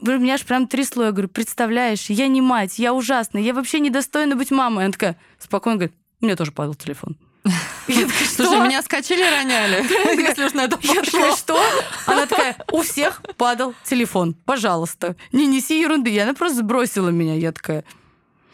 [0.00, 1.04] Меня аж прям трясло.
[1.04, 4.84] Я говорю, представляешь, я не мать, я ужасная, я вообще недостойна быть мамой.
[4.84, 7.18] Она такая спокойно говорит, у меня тоже падал телефон.
[7.88, 8.44] Я такая, что?
[8.44, 9.84] Слушай, меня скачали роняли,
[10.22, 11.60] если уж на это Я такая, что?
[12.06, 16.10] Она такая, у всех падал телефон, пожалуйста, не неси ерунды.
[16.10, 17.34] И она просто сбросила меня.
[17.34, 17.84] Я такая,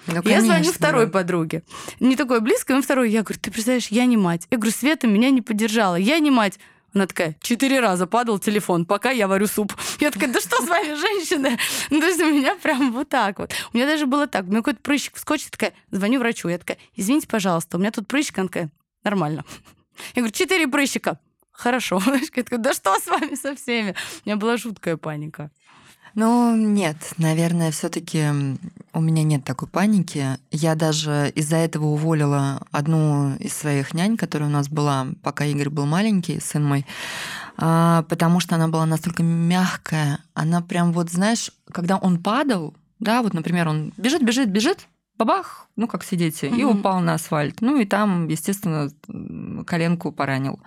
[0.08, 1.62] ну, я звоню второй подруге.
[2.00, 3.10] Не такой близкой, но второй.
[3.10, 4.46] Я говорю, ты представляешь, я не мать.
[4.50, 5.96] Я говорю, Света меня не поддержала.
[5.96, 6.58] Я не мать.
[6.94, 9.74] Она такая, четыре раза падал телефон, пока я варю суп.
[10.00, 11.58] Я такая, да что с вами, женщины?
[11.90, 13.52] Ну, то есть у меня прям вот так вот.
[13.72, 16.48] У меня даже было так, у меня какой-то прыщик вскочит, такая, звоню врачу.
[16.48, 18.38] Я такая, извините, пожалуйста, у меня тут прыщик.
[18.38, 18.70] Она такая,
[19.04, 19.44] нормально.
[20.14, 21.20] Я говорю, четыре прыщика.
[21.58, 22.00] Хорошо.
[22.36, 23.94] Я такая, да что с вами со всеми?
[24.24, 25.50] У меня была жуткая паника.
[26.14, 28.24] Ну, нет, наверное, все таки
[28.92, 30.38] у меня нет такой паники.
[30.50, 35.70] Я даже из-за этого уволила одну из своих нянь, которая у нас была, пока Игорь
[35.70, 36.86] был маленький, сын мой,
[37.56, 40.18] а, потому что она была настолько мягкая.
[40.34, 44.88] Она прям вот, знаешь, когда он падал, да, вот, например, он бежит, бежит, бежит,
[45.18, 46.60] бабах, ну, как все дети, mm-hmm.
[46.60, 47.60] и упал на асфальт.
[47.60, 48.90] Ну, и там, естественно,
[49.66, 50.60] коленку поранил.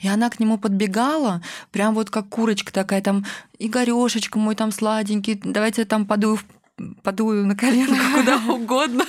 [0.00, 3.24] И она к нему подбегала, прям вот как курочка такая, там,
[3.58, 6.38] Игорешечка мой там сладенький, давайте я там подую,
[7.02, 9.04] подую на коленку куда угодно.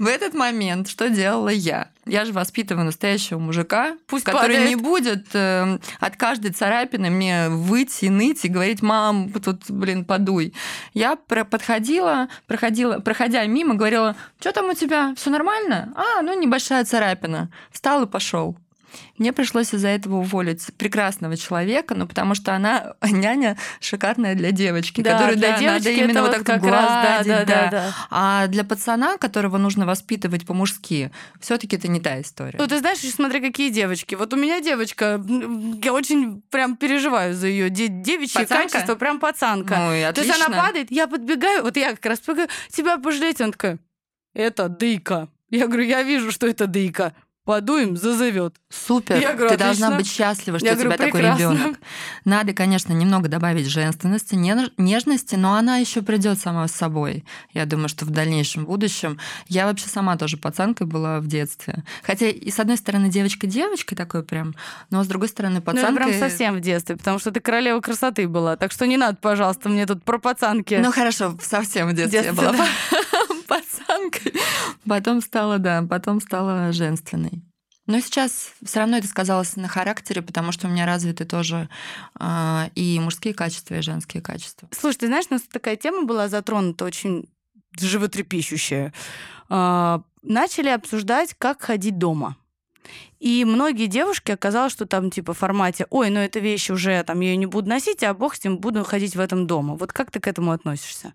[0.00, 1.90] В этот момент что делала я?
[2.06, 4.68] Я же воспитываю настоящего мужика, Пусть который падает.
[4.70, 10.54] не будет э, от каждой царапины мне выйти, ныть и говорить, мам, тут, блин, подуй.
[10.94, 15.92] Я подходила, проходила, проходя мимо, говорила, что там у тебя, все нормально?
[15.94, 17.50] А, ну небольшая царапина.
[17.70, 18.56] Встал и пошел.
[19.18, 25.00] Мне пришлось из-за этого уволить прекрасного человека, ну потому что она няня шикарная для девочки,
[25.02, 27.70] да, которую для да, девочки надо именно вот так как гладить, раз, да, да, да,
[27.70, 27.94] да.
[28.10, 32.58] А для пацана, которого нужно воспитывать по-мужски, все-таки это не та история.
[32.58, 34.14] Ну ты знаешь, смотри, какие девочки.
[34.14, 35.22] Вот у меня девочка,
[35.82, 38.72] я очень прям переживаю за ее девичье пацанка?
[38.72, 39.76] качество, прям пацанка.
[39.76, 43.52] Ну, и То есть она падает, я подбегаю, вот я как раз тебя пожалеть, он
[43.52, 43.78] такой,
[44.34, 45.28] это дыка.
[45.50, 47.12] Я говорю, я вижу, что это дыка
[47.44, 48.54] подуем, зазовет.
[48.68, 49.16] Супер.
[49.16, 49.66] Я говорю, Ты отлично.
[49.66, 51.78] должна быть счастлива, что я у тебя говорю, такой ребенок.
[52.24, 57.24] Надо, конечно, немного добавить женственности, нежности, но она еще придет сама с собой.
[57.52, 59.18] Я думаю, что в дальнейшем будущем.
[59.48, 61.82] Я вообще сама тоже пацанкой была в детстве.
[62.02, 64.54] Хотя и с одной стороны девочка девочкой такой прям,
[64.90, 65.90] но с другой стороны пацанкой.
[65.90, 68.56] Ну, прям совсем в детстве, потому что ты королева красоты была.
[68.56, 70.74] Так что не надо, пожалуйста, мне тут про пацанки.
[70.74, 72.66] Ну хорошо, совсем в детстве, детстве я была.
[72.90, 72.98] Да.
[74.00, 74.32] пацанкой.
[74.88, 77.42] Потом стала, да, потом стала женственной.
[77.86, 81.68] Но сейчас все равно это сказалось на характере, потому что у меня развиты тоже
[82.18, 84.68] э, и мужские качества, и женские качества.
[84.70, 87.28] Слушай, ты знаешь, у нас такая тема была затронута очень
[87.76, 88.92] животрепещущая.
[89.48, 92.36] Э, начали обсуждать, как ходить дома.
[93.18, 97.20] И многие девушки оказалось, что там типа в формате, ой, ну эта вещь уже, там,
[97.20, 99.74] я ее не буду носить, а бог с ним, буду ходить в этом дома.
[99.74, 101.12] Вот как ты к этому относишься?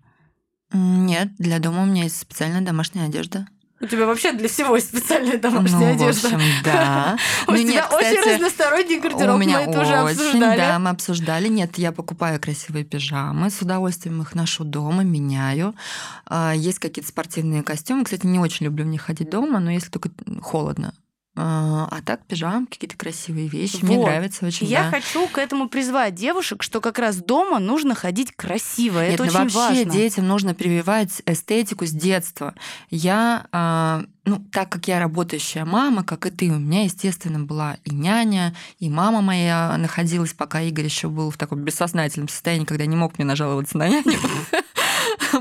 [0.72, 3.46] Нет, для дома у меня есть специальная домашняя одежда.
[3.78, 6.30] У тебя вообще для всего есть специальная домашняя ну, одежда.
[6.30, 7.18] В общем, да.
[7.46, 10.56] У ну, тебя очень разносторонний гардероб, у меня мы это уже обсуждали.
[10.58, 11.48] Да, мы обсуждали.
[11.48, 15.74] Нет, я покупаю красивые пижамы, с удовольствием их ношу дома, меняю.
[16.24, 18.04] А, есть какие-то спортивные костюмы.
[18.04, 20.94] Кстати, не очень люблю в них ходить дома, но если только холодно.
[21.38, 23.76] А, а так пижамки, какие-то красивые вещи.
[23.82, 23.82] Вот.
[23.82, 24.66] Мне нравится очень.
[24.66, 24.90] Я да.
[24.90, 29.00] хочу к этому призвать девушек, что как раз дома нужно ходить красиво.
[29.00, 29.90] Нет, Это ну очень вообще важно.
[29.92, 32.54] детям нужно прививать эстетику с детства.
[32.88, 37.76] Я, а, ну, так как я работающая мама, как и ты, у меня, естественно, была
[37.84, 42.86] и няня, и мама моя находилась, пока Игорь еще был в таком бессознательном состоянии, когда
[42.86, 44.18] не мог мне нажаловаться на няню.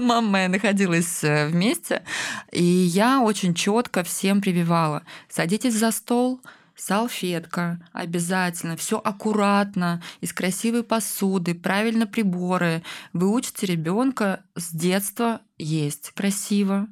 [0.05, 2.03] Мама моя находилась э, вместе,
[2.51, 5.03] и я очень четко всем прививала.
[5.27, 6.39] Садитесь за стол,
[6.75, 12.83] салфетка обязательно, все аккуратно, из красивой посуды, правильно приборы.
[13.13, 16.87] Вы учите ребенка с детства есть красиво,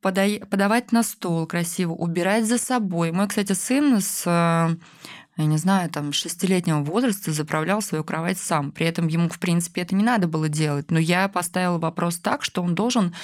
[0.00, 3.12] подавать на стол красиво, убирать за собой.
[3.12, 4.76] Мой, кстати, сын с э,
[5.40, 8.72] я не знаю, там, шестилетнего возраста заправлял свою кровать сам.
[8.72, 10.90] При этом ему, в принципе, это не надо было делать.
[10.90, 13.14] Но я поставила вопрос так, что он должен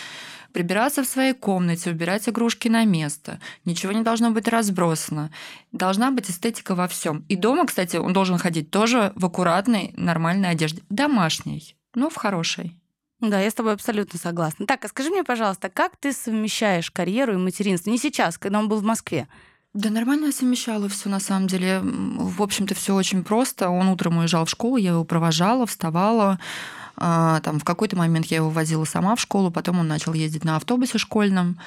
[0.52, 3.40] прибираться в своей комнате, убирать игрушки на место.
[3.64, 5.30] Ничего не должно быть разбросано.
[5.72, 7.24] Должна быть эстетика во всем.
[7.28, 10.82] И дома, кстати, он должен ходить тоже в аккуратной, нормальной одежде.
[10.88, 12.74] Домашней, но в хорошей.
[13.20, 14.66] Да, я с тобой абсолютно согласна.
[14.66, 17.90] Так, а скажи мне, пожалуйста, как ты совмещаешь карьеру и материнство?
[17.90, 19.28] Не сейчас, когда он был в Москве.
[19.76, 21.80] Да нормально я совмещала все на самом деле.
[21.82, 23.68] В общем-то, все очень просто.
[23.68, 26.38] Он утром уезжал в школу, я его провожала, вставала,
[26.98, 30.56] там, в какой-то момент я его возила сама в школу, потом он начал ездить на
[30.56, 31.58] автобусе школьном.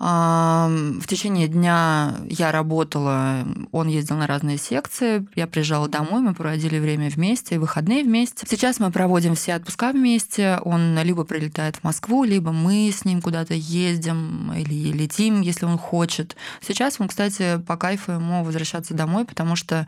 [0.00, 6.34] А, в течение дня я работала, он ездил на разные секции, я приезжала домой, мы
[6.34, 8.46] проводили время вместе, выходные вместе.
[8.48, 13.20] Сейчас мы проводим все отпуска вместе, он либо прилетает в Москву, либо мы с ним
[13.20, 16.36] куда-то ездим или летим, если он хочет.
[16.60, 19.86] Сейчас он, кстати, по кайфу ему возвращаться домой, потому что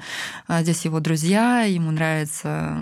[0.48, 2.76] а, здесь его друзья, ему нравится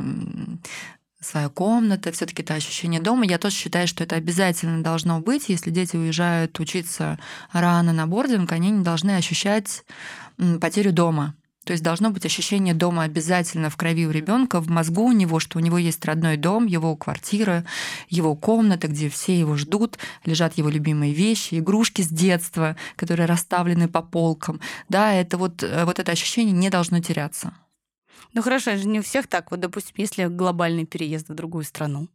[1.20, 3.24] своя комната, все-таки это ощущение дома.
[3.24, 5.48] Я тоже считаю, что это обязательно должно быть.
[5.48, 7.18] Если дети уезжают учиться
[7.52, 9.84] рано на бординг, они не должны ощущать
[10.60, 11.34] потерю дома.
[11.68, 15.38] То есть должно быть ощущение дома обязательно в крови у ребенка, в мозгу у него,
[15.38, 17.62] что у него есть родной дом, его квартира,
[18.08, 23.86] его комната, где все его ждут, лежат его любимые вещи, игрушки с детства, которые расставлены
[23.86, 24.62] по полкам.
[24.88, 27.52] Да, это вот, э, вот это ощущение не должно теряться.
[28.34, 29.50] Ну хорошо, это же не у всех так.
[29.50, 32.08] Вот, допустим, если глобальный переезд в другую страну.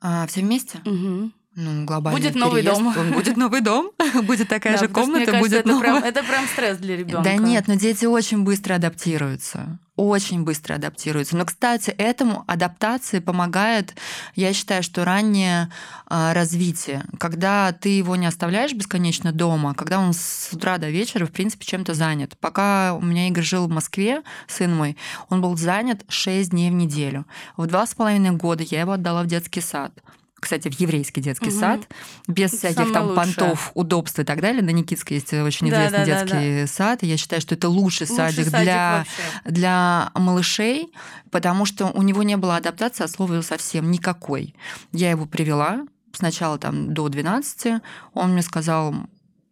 [0.00, 0.78] А, все вместе?
[0.84, 1.32] Угу.
[1.58, 3.12] Ну, глобальный Будет новый переезд, дом.
[3.12, 3.90] будет новый дом,
[4.24, 7.22] будет такая же комната, будет прям, это прям стресс для ребенка.
[7.24, 9.78] Да нет, но дети очень быстро адаптируются.
[9.96, 11.34] Очень быстро адаптируются.
[11.34, 13.94] Но, кстати, этому адаптации помогает,
[14.34, 15.70] я считаю, что раннее
[16.06, 17.04] а, развитие.
[17.18, 21.64] Когда ты его не оставляешь бесконечно дома, когда он с утра до вечера, в принципе,
[21.64, 22.36] чем-то занят.
[22.38, 24.98] Пока у меня Игорь жил в Москве, сын мой,
[25.30, 27.24] он был занят 6 дней в неделю.
[27.56, 29.92] В два с половиной года я его отдала в детский сад
[30.38, 31.58] кстати, в еврейский детский Мгм.
[31.60, 31.80] сад,
[32.28, 33.16] без Это всяких там лучшее.
[33.16, 34.62] понтов, удобств и так далее.
[34.62, 37.68] На Никитской есть очень Да, известный да, да, детский сад, и я считаю, что это
[37.68, 39.50] лучший, Лучший садик, садик для, вообще.
[39.50, 40.92] для малышей,
[41.30, 44.54] потому что у него не было адаптации от слова совсем никакой.
[44.92, 45.80] Я его привела
[46.12, 47.82] сначала там до 12,
[48.14, 48.94] он мне сказал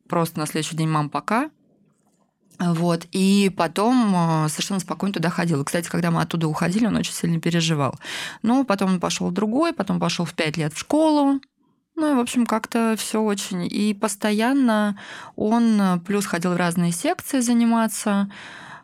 [0.09, 1.51] просто на следующий день, мам, пока,
[2.59, 3.07] вот.
[3.13, 5.65] И потом э, совершенно спокойно туда ходил.
[5.65, 7.95] Кстати, когда мы оттуда уходили, он очень сильно переживал.
[8.43, 11.41] Ну, потом он пошел другой, потом пошел в 5 лет в школу.
[11.97, 13.67] Ну и, в общем, как-то все очень.
[13.67, 14.99] И постоянно
[15.37, 18.31] он э, плюс ходил в разные секции заниматься.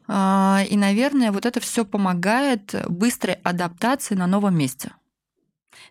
[0.08, 4.92] А, И, наверное, вот это все помогает быстрой адаптации на новом месте.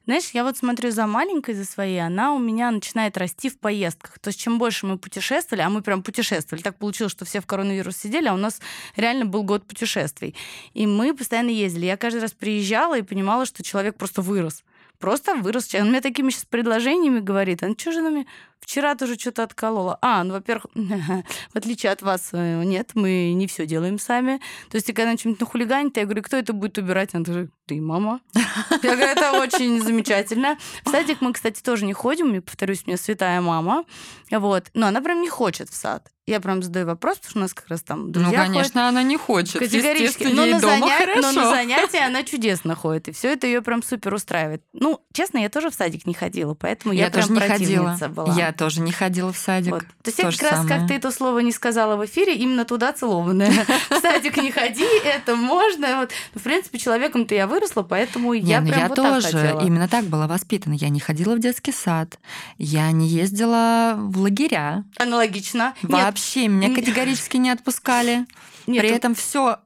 [0.10, 4.17] Знаешь, я вот смотрю за маленькой, за своей, она у меня начинает расти в поездках.
[4.17, 7.45] То есть чем больше мы путешествовали, а мы прям путешествовали, так получилось, что все в
[7.45, 8.60] коронавирус сидели, а у нас
[8.95, 10.34] реально был год путешествий.
[10.74, 11.86] И мы постоянно ездили.
[11.86, 14.63] Я каждый раз приезжала и понимала, что человек просто вырос.
[14.98, 15.76] Просто вырос.
[15.76, 17.62] Он мне такими сейчас предложениями говорит.
[17.62, 18.26] А ну что же она мне
[18.60, 19.98] вчера тоже что-то отколола?
[20.02, 24.39] А, ну, во-первых, в отличие от вас, э, нет, мы не все делаем сами.
[24.69, 27.10] То есть, когда что-нибудь нахулиганит, я говорю, кто это будет убирать?
[27.13, 28.19] Она говорит, ты, мама.
[28.82, 30.58] Я говорю, это очень замечательно.
[30.84, 32.34] В садик мы, кстати, тоже не ходим.
[32.34, 33.86] И, повторюсь, у меня святая мама.
[34.32, 34.72] Вот.
[34.74, 36.10] Но она прям не хочет в сад.
[36.26, 38.54] Я прям задаю вопрос, потому что у нас как раз там друзья ну, ходят.
[38.54, 39.58] конечно, она не хочет.
[39.58, 40.26] Категорически.
[40.26, 43.08] Но на, дома заня- но на занятия она чудесно ходит.
[43.08, 44.63] И все это ее прям супер устраивает.
[44.74, 47.98] Ну, честно, я тоже в садик не ходила, поэтому я, Я, прям тоже не ходила.
[48.10, 48.36] была.
[48.36, 49.74] Я тоже не ходила в садик.
[49.74, 49.84] Вот.
[50.04, 50.80] То есть я То как раз, самое.
[50.80, 53.52] как ты это слово не сказала в эфире, именно туда целованная.
[53.90, 55.98] В садик не ходи, это можно.
[56.00, 56.12] Вот.
[56.36, 59.66] В принципе, человеком-то я выросла, поэтому Не, я ну прям я вот тоже так хотела.
[59.66, 60.74] именно так была воспитана.
[60.74, 62.20] Я не ходила в детский сад,
[62.58, 64.84] я не ездила в лагеря.
[64.98, 65.74] Аналогично.
[65.84, 68.26] Нет, Вообще меня Н- категорически не отпускали.
[68.68, 69.58] нет, При этом все,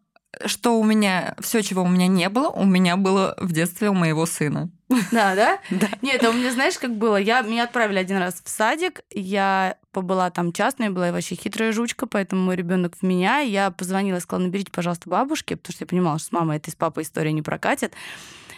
[0.45, 3.93] что у меня, все, чего у меня не было, у меня было в детстве у
[3.93, 4.69] моего сына.
[5.11, 5.59] Да, да?
[5.69, 5.87] Да.
[6.01, 7.17] Нет, а у меня, знаешь, как было?
[7.17, 12.05] Я, меня отправили один раз в садик, я побыла там частная, была вообще хитрая жучка,
[12.07, 13.39] поэтому мой ребенок в меня.
[13.39, 16.69] Я позвонила и сказала, наберите, пожалуйста, бабушке, потому что я понимала, что с мамой это
[16.69, 17.93] и с папой история не прокатит.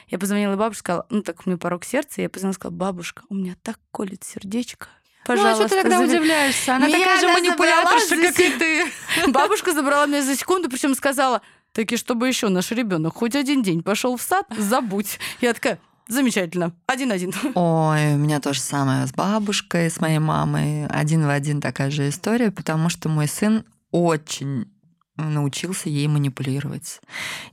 [0.07, 3.35] Я позвонила бабушке, сказала, ну так у меня порог сердца, я позвонила, сказала, бабушка, у
[3.35, 4.87] меня так колет сердечко.
[5.25, 6.19] Пожалуйста, ну, а что ты тогда забери».
[6.19, 6.75] удивляешься?
[6.75, 8.85] Она Меня такая же манипуляторша, как и ты.
[9.31, 11.41] Бабушка забрала меня за секунду, причем сказала,
[11.75, 15.19] таки, чтобы еще наш ребенок хоть один день пошел в сад, забудь.
[15.41, 17.33] Я такая, замечательно, один-один.
[17.53, 20.87] Ой, у меня то же самое с бабушкой, с моей мамой.
[20.87, 24.67] Один в один такая же история, потому что мой сын очень
[25.17, 26.99] научился ей манипулировать.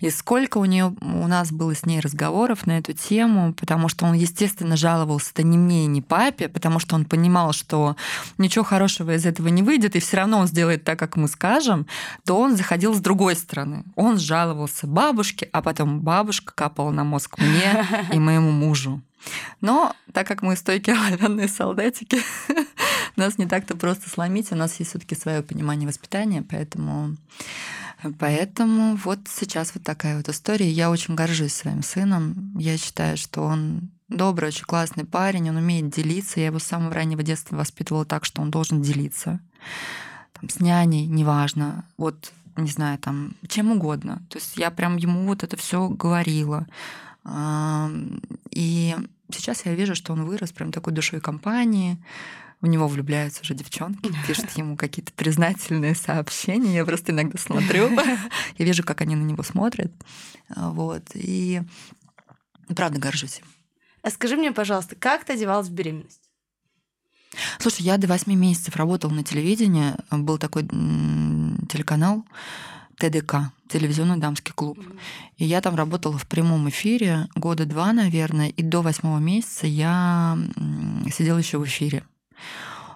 [0.01, 4.05] И сколько у нее у нас было с ней разговоров на эту тему, потому что
[4.07, 7.96] он, естественно, жаловался-то не мне и не папе, потому что он понимал, что
[8.38, 11.87] ничего хорошего из этого не выйдет, и все равно он сделает так, как мы скажем,
[12.25, 13.85] то он заходил с другой стороны.
[13.94, 19.03] Он жаловался бабушке, а потом бабушка капала на мозг мне и моему мужу.
[19.61, 22.20] Но так как мы стойкие оловянные солдатики,
[23.20, 27.16] нас не так-то просто сломить, у нас есть все-таки свое понимание воспитания, поэтому,
[28.18, 30.70] поэтому вот сейчас вот такая вот история.
[30.70, 32.57] Я очень горжусь своим сыном.
[32.59, 36.40] Я считаю, что он добрый, очень классный парень, он умеет делиться.
[36.40, 39.40] Я его с самого раннего детства воспитывала так, что он должен делиться.
[40.35, 41.85] Там, с няней, неважно.
[41.96, 44.22] Вот не знаю, там, чем угодно.
[44.29, 46.66] То есть я прям ему вот это все говорила.
[48.51, 48.96] И
[49.33, 51.96] сейчас я вижу, что он вырос прям такой душой компании.
[52.62, 56.77] В него влюбляются уже девчонки, пишут ему какие-то признательные сообщения.
[56.77, 57.90] Я просто иногда смотрю,
[58.59, 59.92] я вижу, как они на него смотрят.
[60.48, 61.03] Вот.
[61.14, 61.62] И
[62.75, 63.44] правда горжусь им.
[64.03, 66.20] А скажи мне, пожалуйста, как ты одевалась в беременность?
[67.59, 69.94] Слушай, я до 8 месяцев работала на телевидении.
[70.11, 72.25] Был такой телеканал
[72.98, 74.79] ТДК, телевизионный дамский клуб.
[75.37, 80.38] И я там работала в прямом эфире года два, наверное, и до восьмого месяца я
[81.12, 82.05] сидела еще в эфире.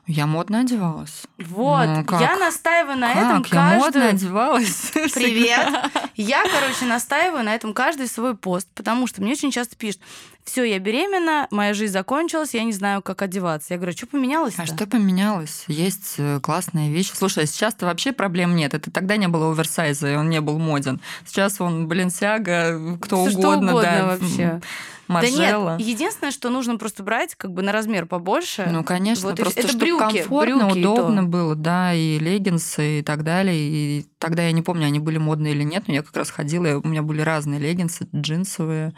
[0.06, 1.24] Я модно одевалась.
[1.36, 2.20] Вот, Ну, как?
[2.20, 3.16] я настаиваю на как?
[3.16, 3.80] этом я каждую...
[3.80, 4.90] модно одевалась.
[5.14, 5.68] Привет!
[6.14, 10.00] Я, короче, настаиваю на этом каждый свой пост, потому что мне очень часто пишут,
[10.44, 13.74] все, я беременна, моя жизнь закончилась, я не знаю, как одеваться.
[13.74, 15.64] Я говорю, что поменялось А что поменялось?
[15.66, 17.10] Есть э, классные вещи.
[17.12, 18.74] Слушай, а сейчас-то вообще проблем нет.
[18.74, 21.00] Это тогда не было оверсайза, и он не был моден.
[21.26, 24.06] Сейчас он, блин, сяга, кто что угодно, угодно да.
[24.06, 24.60] вообще.
[25.08, 25.72] Маржела.
[25.72, 28.68] Да нет, единственное, что нужно просто брать как бы на размер побольше.
[28.70, 30.92] Ну, конечно, Вот просто это чтобы брюки, комфортно, брюки и то.
[30.92, 33.56] удобно было, да, и леггинсы и так далее.
[33.56, 36.80] И тогда я не помню, они были модные или нет, но я как раз ходила,
[36.82, 38.92] у меня были разные леггинсы, джинсовые,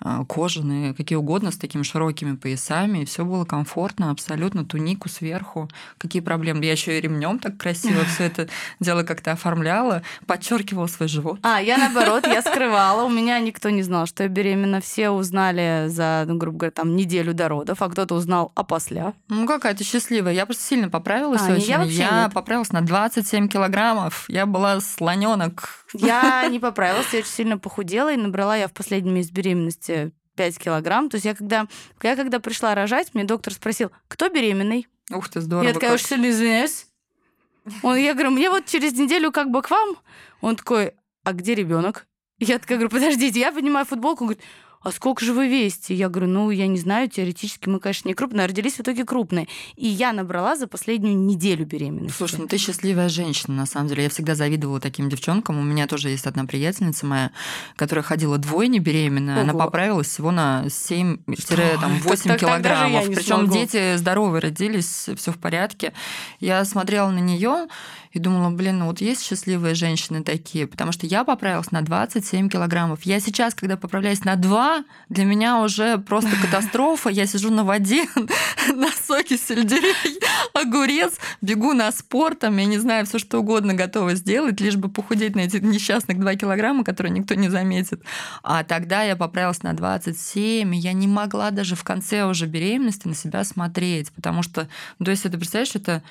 [0.00, 5.68] а, кожаные, какие угодно, с такими широкими поясами, и все было комфортно, абсолютно, тунику сверху.
[5.98, 6.64] Какие проблемы?
[6.64, 8.48] Я еще и ремнем так красиво все это
[8.78, 11.40] дело как-то оформляла, подчеркивала свой живот.
[11.42, 13.04] А, я наоборот, я скрывала.
[13.04, 14.80] У меня никто не знал, что я беременна.
[14.80, 19.14] Все узнали за, ну, грубо говоря, там неделю до родов, а кто-то узнал опосля.
[19.28, 20.32] Ну, какая ты счастливая.
[20.32, 21.64] Я просто сильно поправилась А, очень.
[21.64, 21.84] я
[22.24, 22.32] нет.
[22.32, 24.26] поправилась на 27 килограммов.
[24.28, 25.86] Я была слоненок.
[25.92, 30.58] Я не поправилась, я очень сильно похудела, и набрала я в последний месяц беременности 5
[30.58, 31.10] килограмм.
[31.10, 31.66] То есть я когда,
[32.02, 34.86] я когда пришла рожать, мне доктор спросил, кто беременный?
[35.10, 35.66] Ух ты, здорово.
[35.66, 36.86] я такая, очень сильно извиняюсь.
[37.82, 39.96] Он, я говорю, мне вот через неделю как бы к вам.
[40.40, 40.92] Он такой,
[41.24, 42.06] а где ребенок?
[42.38, 44.44] Я такая говорю, подождите, я поднимаю футболку, он говорит,
[44.82, 45.94] а сколько же вы весите?
[45.94, 49.04] Я говорю, ну, я не знаю, теоретически мы, конечно, не крупные, а родились в итоге
[49.04, 49.48] крупные.
[49.76, 52.16] И я набрала за последнюю неделю беременности.
[52.16, 54.04] Слушай, ну ты счастливая женщина, на самом деле.
[54.04, 55.58] Я всегда завидовала таким девчонкам.
[55.58, 57.30] У меня тоже есть одна приятельница моя,
[57.76, 59.42] которая ходила двойне беременная.
[59.42, 63.06] Она поправилась всего на 7-8 Так- так- тогда же я килограммов.
[63.14, 65.92] Причем дети здоровые родились, все в порядке.
[66.40, 67.66] Я смотрела на нее
[68.18, 72.48] и думала, блин, ну вот есть счастливые женщины такие, потому что я поправилась на 27
[72.48, 73.02] килограммов.
[73.02, 77.10] Я сейчас, когда поправляюсь на 2, для меня уже просто катастрофа.
[77.10, 78.04] Я сижу на воде,
[78.74, 80.20] на соке сельдерей,
[80.52, 84.88] огурец, бегу на спорт, там, я не знаю, все что угодно готова сделать, лишь бы
[84.88, 88.02] похудеть на эти несчастных 2 килограмма, которые никто не заметит.
[88.42, 93.06] А тогда я поправилась на 27, и я не могла даже в конце уже беременности
[93.06, 96.02] на себя смотреть, потому что, ну, то есть, это, представляешь, это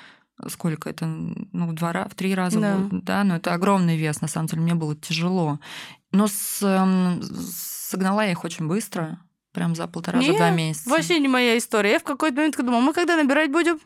[0.46, 2.76] сколько это, ну, в два раза, в три раза, Да.
[2.76, 5.58] было, да, но это огромный вес, на самом деле, мне было тяжело.
[6.12, 9.18] Но с, эм, согнала я их очень быстро,
[9.52, 10.88] прям за полтора, за Не, два месяца.
[10.88, 11.92] Вообще не моя история.
[11.92, 13.78] Я в какой-то момент думала, мы когда набирать будем?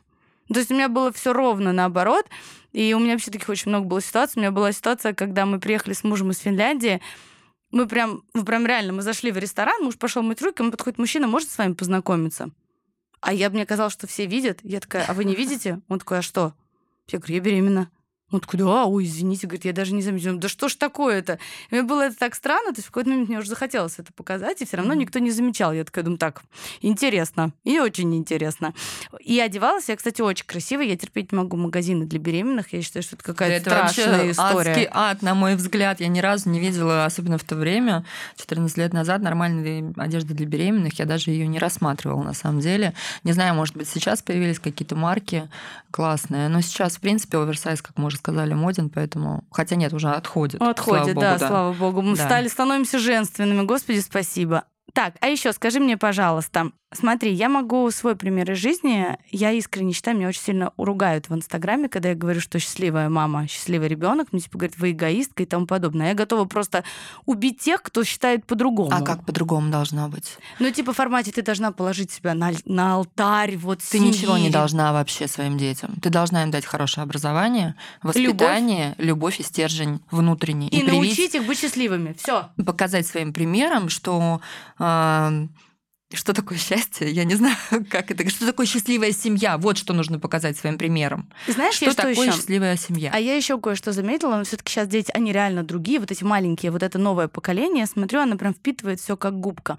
[0.53, 2.26] То есть у меня было все ровно наоборот.
[2.72, 4.34] И у меня вообще таких очень много было ситуаций.
[4.36, 7.00] У меня была ситуация, когда мы приехали с мужем из Финляндии.
[7.70, 10.98] Мы прям, ну прям реально, мы зашли в ресторан, муж пошел мыть руки, ему подходит
[10.98, 12.50] мужчина, может с вами познакомиться?
[13.23, 14.59] А я, мне казалось, что все видят.
[14.64, 15.81] Я такая, а вы не видите?
[15.89, 16.55] Он такой, а что?
[17.07, 17.91] Я говорю, я беременна.
[18.33, 20.37] Он такой, да, ой, извините, говорит, я даже не заметила.
[20.39, 21.39] Да что ж такое-то?
[21.70, 24.62] Мне было это так странно, то есть в какой-то момент мне уже захотелось это показать,
[24.62, 25.72] и все равно никто не замечал.
[25.72, 26.43] Я такая думаю, так,
[26.80, 28.74] интересно и очень интересно.
[29.20, 30.80] И одевалась я, кстати, очень красиво.
[30.80, 32.72] Я терпеть не могу магазины для беременных.
[32.72, 34.70] Я считаю, что это какая-то это страшная вообще история.
[34.70, 36.01] адский ад, на мой взгляд.
[36.01, 38.05] Я ни разу не видела, особенно в то время,
[38.37, 40.99] 14 лет назад, нормальной одежды для беременных.
[40.99, 42.95] Я даже ее не рассматривала на самом деле.
[43.24, 45.49] Не знаю, может быть, сейчас появились какие-то марки
[45.91, 49.43] классные, но сейчас, в принципе, оверсайз, как уже сказали, моден, поэтому...
[49.51, 50.62] Хотя нет, уже отходит.
[50.62, 51.49] Отходит, слава да, богу, да.
[51.49, 52.03] слава богу.
[52.03, 52.25] Мы Да.
[52.25, 53.62] стали, становимся женственными.
[53.66, 54.64] Господи, спасибо.
[54.93, 59.16] Так, а еще скажи мне, пожалуйста, смотри, я могу свой пример из жизни.
[59.30, 63.47] Я искренне считаю, меня очень сильно уругают в Инстаграме, когда я говорю, что счастливая мама,
[63.49, 66.09] счастливый ребенок, мне типа говорят, вы эгоистка и тому подобное.
[66.09, 66.84] Я готова просто
[67.24, 68.90] убить тех, кто считает по-другому.
[68.93, 70.36] А как по-другому должно быть?
[70.59, 74.51] Ну, типа в формате ты должна положить себя на, на алтарь, вот Ты ничего не
[74.51, 75.95] должна вообще своим детям.
[76.03, 80.68] Ты должна им дать хорошее образование, воспитание, любовь, и стержень внутренний.
[80.68, 82.14] И, привить- научить их быть счастливыми.
[82.18, 82.51] Все.
[82.66, 84.40] показать своим примером, что
[86.14, 87.57] что такое счастье, я не знаю,
[87.91, 91.30] как это, что такое счастливая семья, вот что нужно показать своим примером.
[91.47, 92.33] Знаешь, Что я что такое еще?
[92.37, 93.11] счастливая семья?
[93.14, 96.70] А я еще кое-что заметила, но все-таки сейчас дети, они реально другие, вот эти маленькие,
[96.72, 99.78] вот это новое поколение, я смотрю, она прям впитывает все как губка.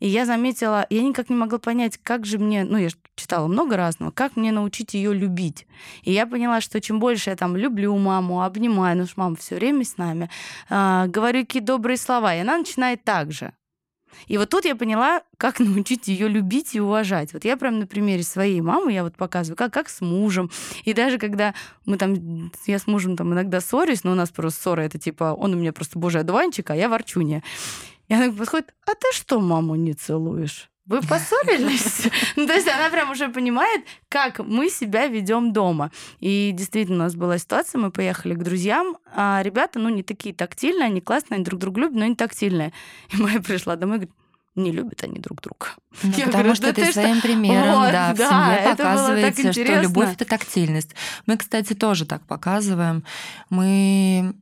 [0.00, 3.46] И я заметила, я никак не могла понять, как же мне, ну я ж читала
[3.46, 5.66] много разного, как мне научить ее любить.
[6.02, 9.54] И я поняла, что чем больше я там люблю маму, обнимаю, ну что мама все
[9.56, 10.30] время с нами,
[10.68, 13.52] а, говорю какие добрые слова, и она начинает так же.
[14.26, 17.32] И вот тут я поняла, как научить ее любить и уважать.
[17.32, 20.50] Вот я прям на примере своей мамы, я вот показываю, как, как с мужем.
[20.84, 21.54] И даже когда
[21.84, 25.34] мы там, я с мужем там иногда ссорюсь, но у нас просто ссора, это типа,
[25.38, 27.42] он у меня просто божий одуванчик, а я ворчунья.
[28.08, 30.70] И она подходит, а ты что маму не целуешь?
[30.86, 32.08] Вы поссорились?
[32.36, 35.90] Ну, то есть она прям уже понимает, как мы себя ведем дома.
[36.20, 40.34] И действительно, у нас была ситуация, мы поехали к друзьям, а ребята, ну, не такие
[40.34, 42.72] тактильные, они классные, они друг друга любят, но не тактильные.
[43.12, 44.14] И моя пришла домой и говорит,
[44.56, 45.68] не любят они друг друга.
[46.02, 47.00] Ну, Я потому говорю, что да ты ты что?
[47.00, 50.94] своим примером, Вот, да, в да, семье показываете, что любовь это тактильность.
[51.26, 53.04] Мы, кстати, тоже так показываем.
[53.50, 54.34] Мы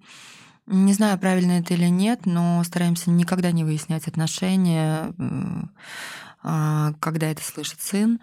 [0.67, 5.13] не знаю, правильно это или нет, но стараемся никогда не выяснять отношения,
[6.43, 8.21] когда это слышит сын.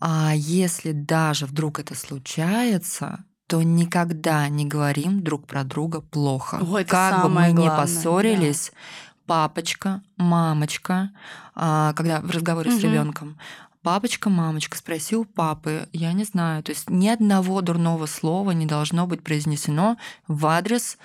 [0.00, 6.58] А если даже вдруг это случается, то никогда не говорим друг про друга плохо.
[6.62, 8.72] Ой, это как бы мы главное, поссорились,
[9.26, 11.10] папочка, мамочка,
[11.54, 12.80] а, когда в разговоре угу.
[12.80, 13.38] с ребенком.
[13.82, 16.62] Папочка, мамочка, спроси у папы, я не знаю.
[16.62, 20.98] То есть ни одного дурного слова не должно быть произнесено в адрес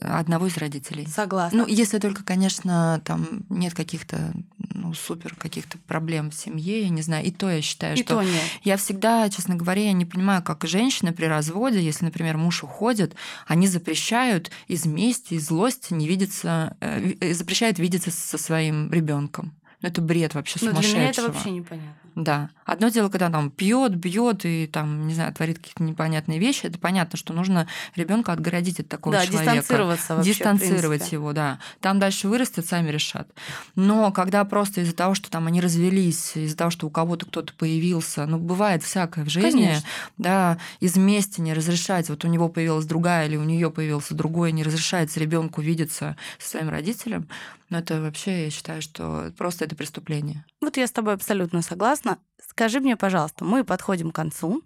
[0.00, 1.06] одного из родителей.
[1.06, 1.58] Согласна.
[1.58, 4.32] Ну, если только, конечно, там нет каких-то
[4.74, 7.24] ну, супер каких-то проблем в семье, я не знаю.
[7.24, 8.42] И то я считаю, и что то нет.
[8.62, 13.14] я всегда, честно говоря, я не понимаю, как женщины при разводе, если, например, муж уходит,
[13.46, 19.52] они запрещают из мести, из злости не видеться, э, запрещают видеться со своим ребенком.
[19.82, 20.82] Ну, это бред вообще сумасшедшего.
[20.82, 21.99] Ну, для меня это вообще непонятно.
[22.14, 22.50] Да.
[22.64, 26.78] Одно дело, когда там пьет, бьет и там, не знаю, творит какие-то непонятные вещи, это
[26.78, 29.54] понятно, что нужно ребенка отгородить от такого да, человека.
[29.54, 31.58] дистанцироваться вообще, Дистанцировать его, да.
[31.80, 33.28] Там дальше вырастет, сами решат.
[33.74, 37.52] Но когда просто из-за того, что там они развелись, из-за того, что у кого-то кто-то
[37.54, 39.88] появился, ну, бывает всякое в жизни, Конечно.
[40.18, 44.52] да, из мести не разрешать, вот у него появилась другая или у нее появился другой,
[44.52, 47.28] не разрешается ребенку видеться со своим родителем,
[47.70, 50.44] но это вообще, я считаю, что просто это преступление.
[50.60, 51.99] Вот я с тобой абсолютно согласна.
[52.48, 54.62] Скажи мне, пожалуйста, мы подходим к концу.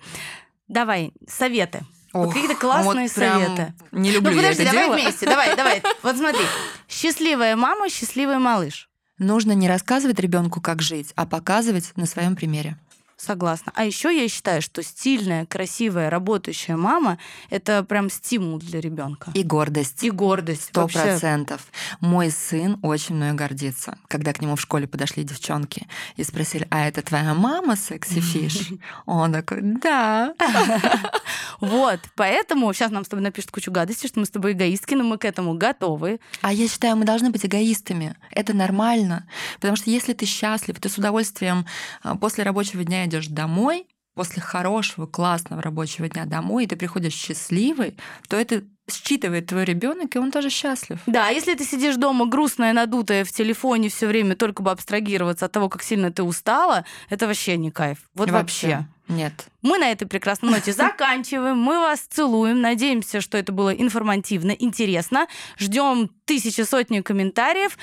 [0.68, 1.84] Давай, советы.
[2.12, 3.74] Ох, какие-то классные вот советы.
[3.92, 4.94] Не люблю ну, подожди, я это давай дело.
[4.94, 5.82] вместе, давай, давай.
[6.02, 6.44] Вот смотри.
[6.88, 8.88] Счастливая мама, счастливый малыш.
[9.18, 12.78] Нужно не рассказывать ребенку, как жить, а показывать на своем примере.
[13.16, 13.72] Согласна.
[13.74, 17.18] А еще я считаю, что стильная, красивая, работающая мама
[17.50, 19.30] это прям стимул для ребенка.
[19.34, 20.02] И гордость.
[20.02, 20.64] И гордость.
[20.64, 21.62] Сто процентов.
[22.00, 23.98] Мой сын очень мной гордится.
[24.08, 25.86] Когда к нему в школе подошли девчонки
[26.16, 28.72] и спросили, а это твоя мама секси фиш?
[29.06, 30.34] Он такой, да.
[31.60, 35.04] Вот, поэтому сейчас нам с тобой напишут кучу гадостей, что мы с тобой эгоистки, но
[35.04, 36.20] мы к этому готовы.
[36.42, 38.16] А я считаю, мы должны быть эгоистами.
[38.30, 39.26] Это нормально.
[39.56, 41.64] Потому что если ты счастлив, ты с удовольствием
[42.02, 47.14] а, после рабочего дня идешь домой, после хорошего, классного рабочего дня домой, и ты приходишь
[47.14, 47.96] счастливый,
[48.28, 50.98] то это считывает твой ребенок, и он тоже счастлив.
[51.06, 55.52] Да, если ты сидишь дома грустная, надутая в телефоне все время, только бы абстрагироваться от
[55.52, 57.98] того, как сильно ты устала, это вообще не кайф.
[58.14, 58.68] Вот вообще.
[58.68, 58.88] вообще.
[59.08, 59.46] Нет.
[59.62, 61.58] Мы на этой прекрасной ноте заканчиваем.
[61.58, 62.60] Мы вас целуем.
[62.60, 65.26] Надеемся, что это было информативно, интересно.
[65.58, 67.76] Ждем тысячи сотни комментариев.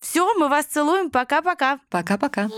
[0.00, 1.10] Все, мы вас целуем.
[1.10, 1.80] Пока-пока.
[1.88, 2.48] Пока-пока.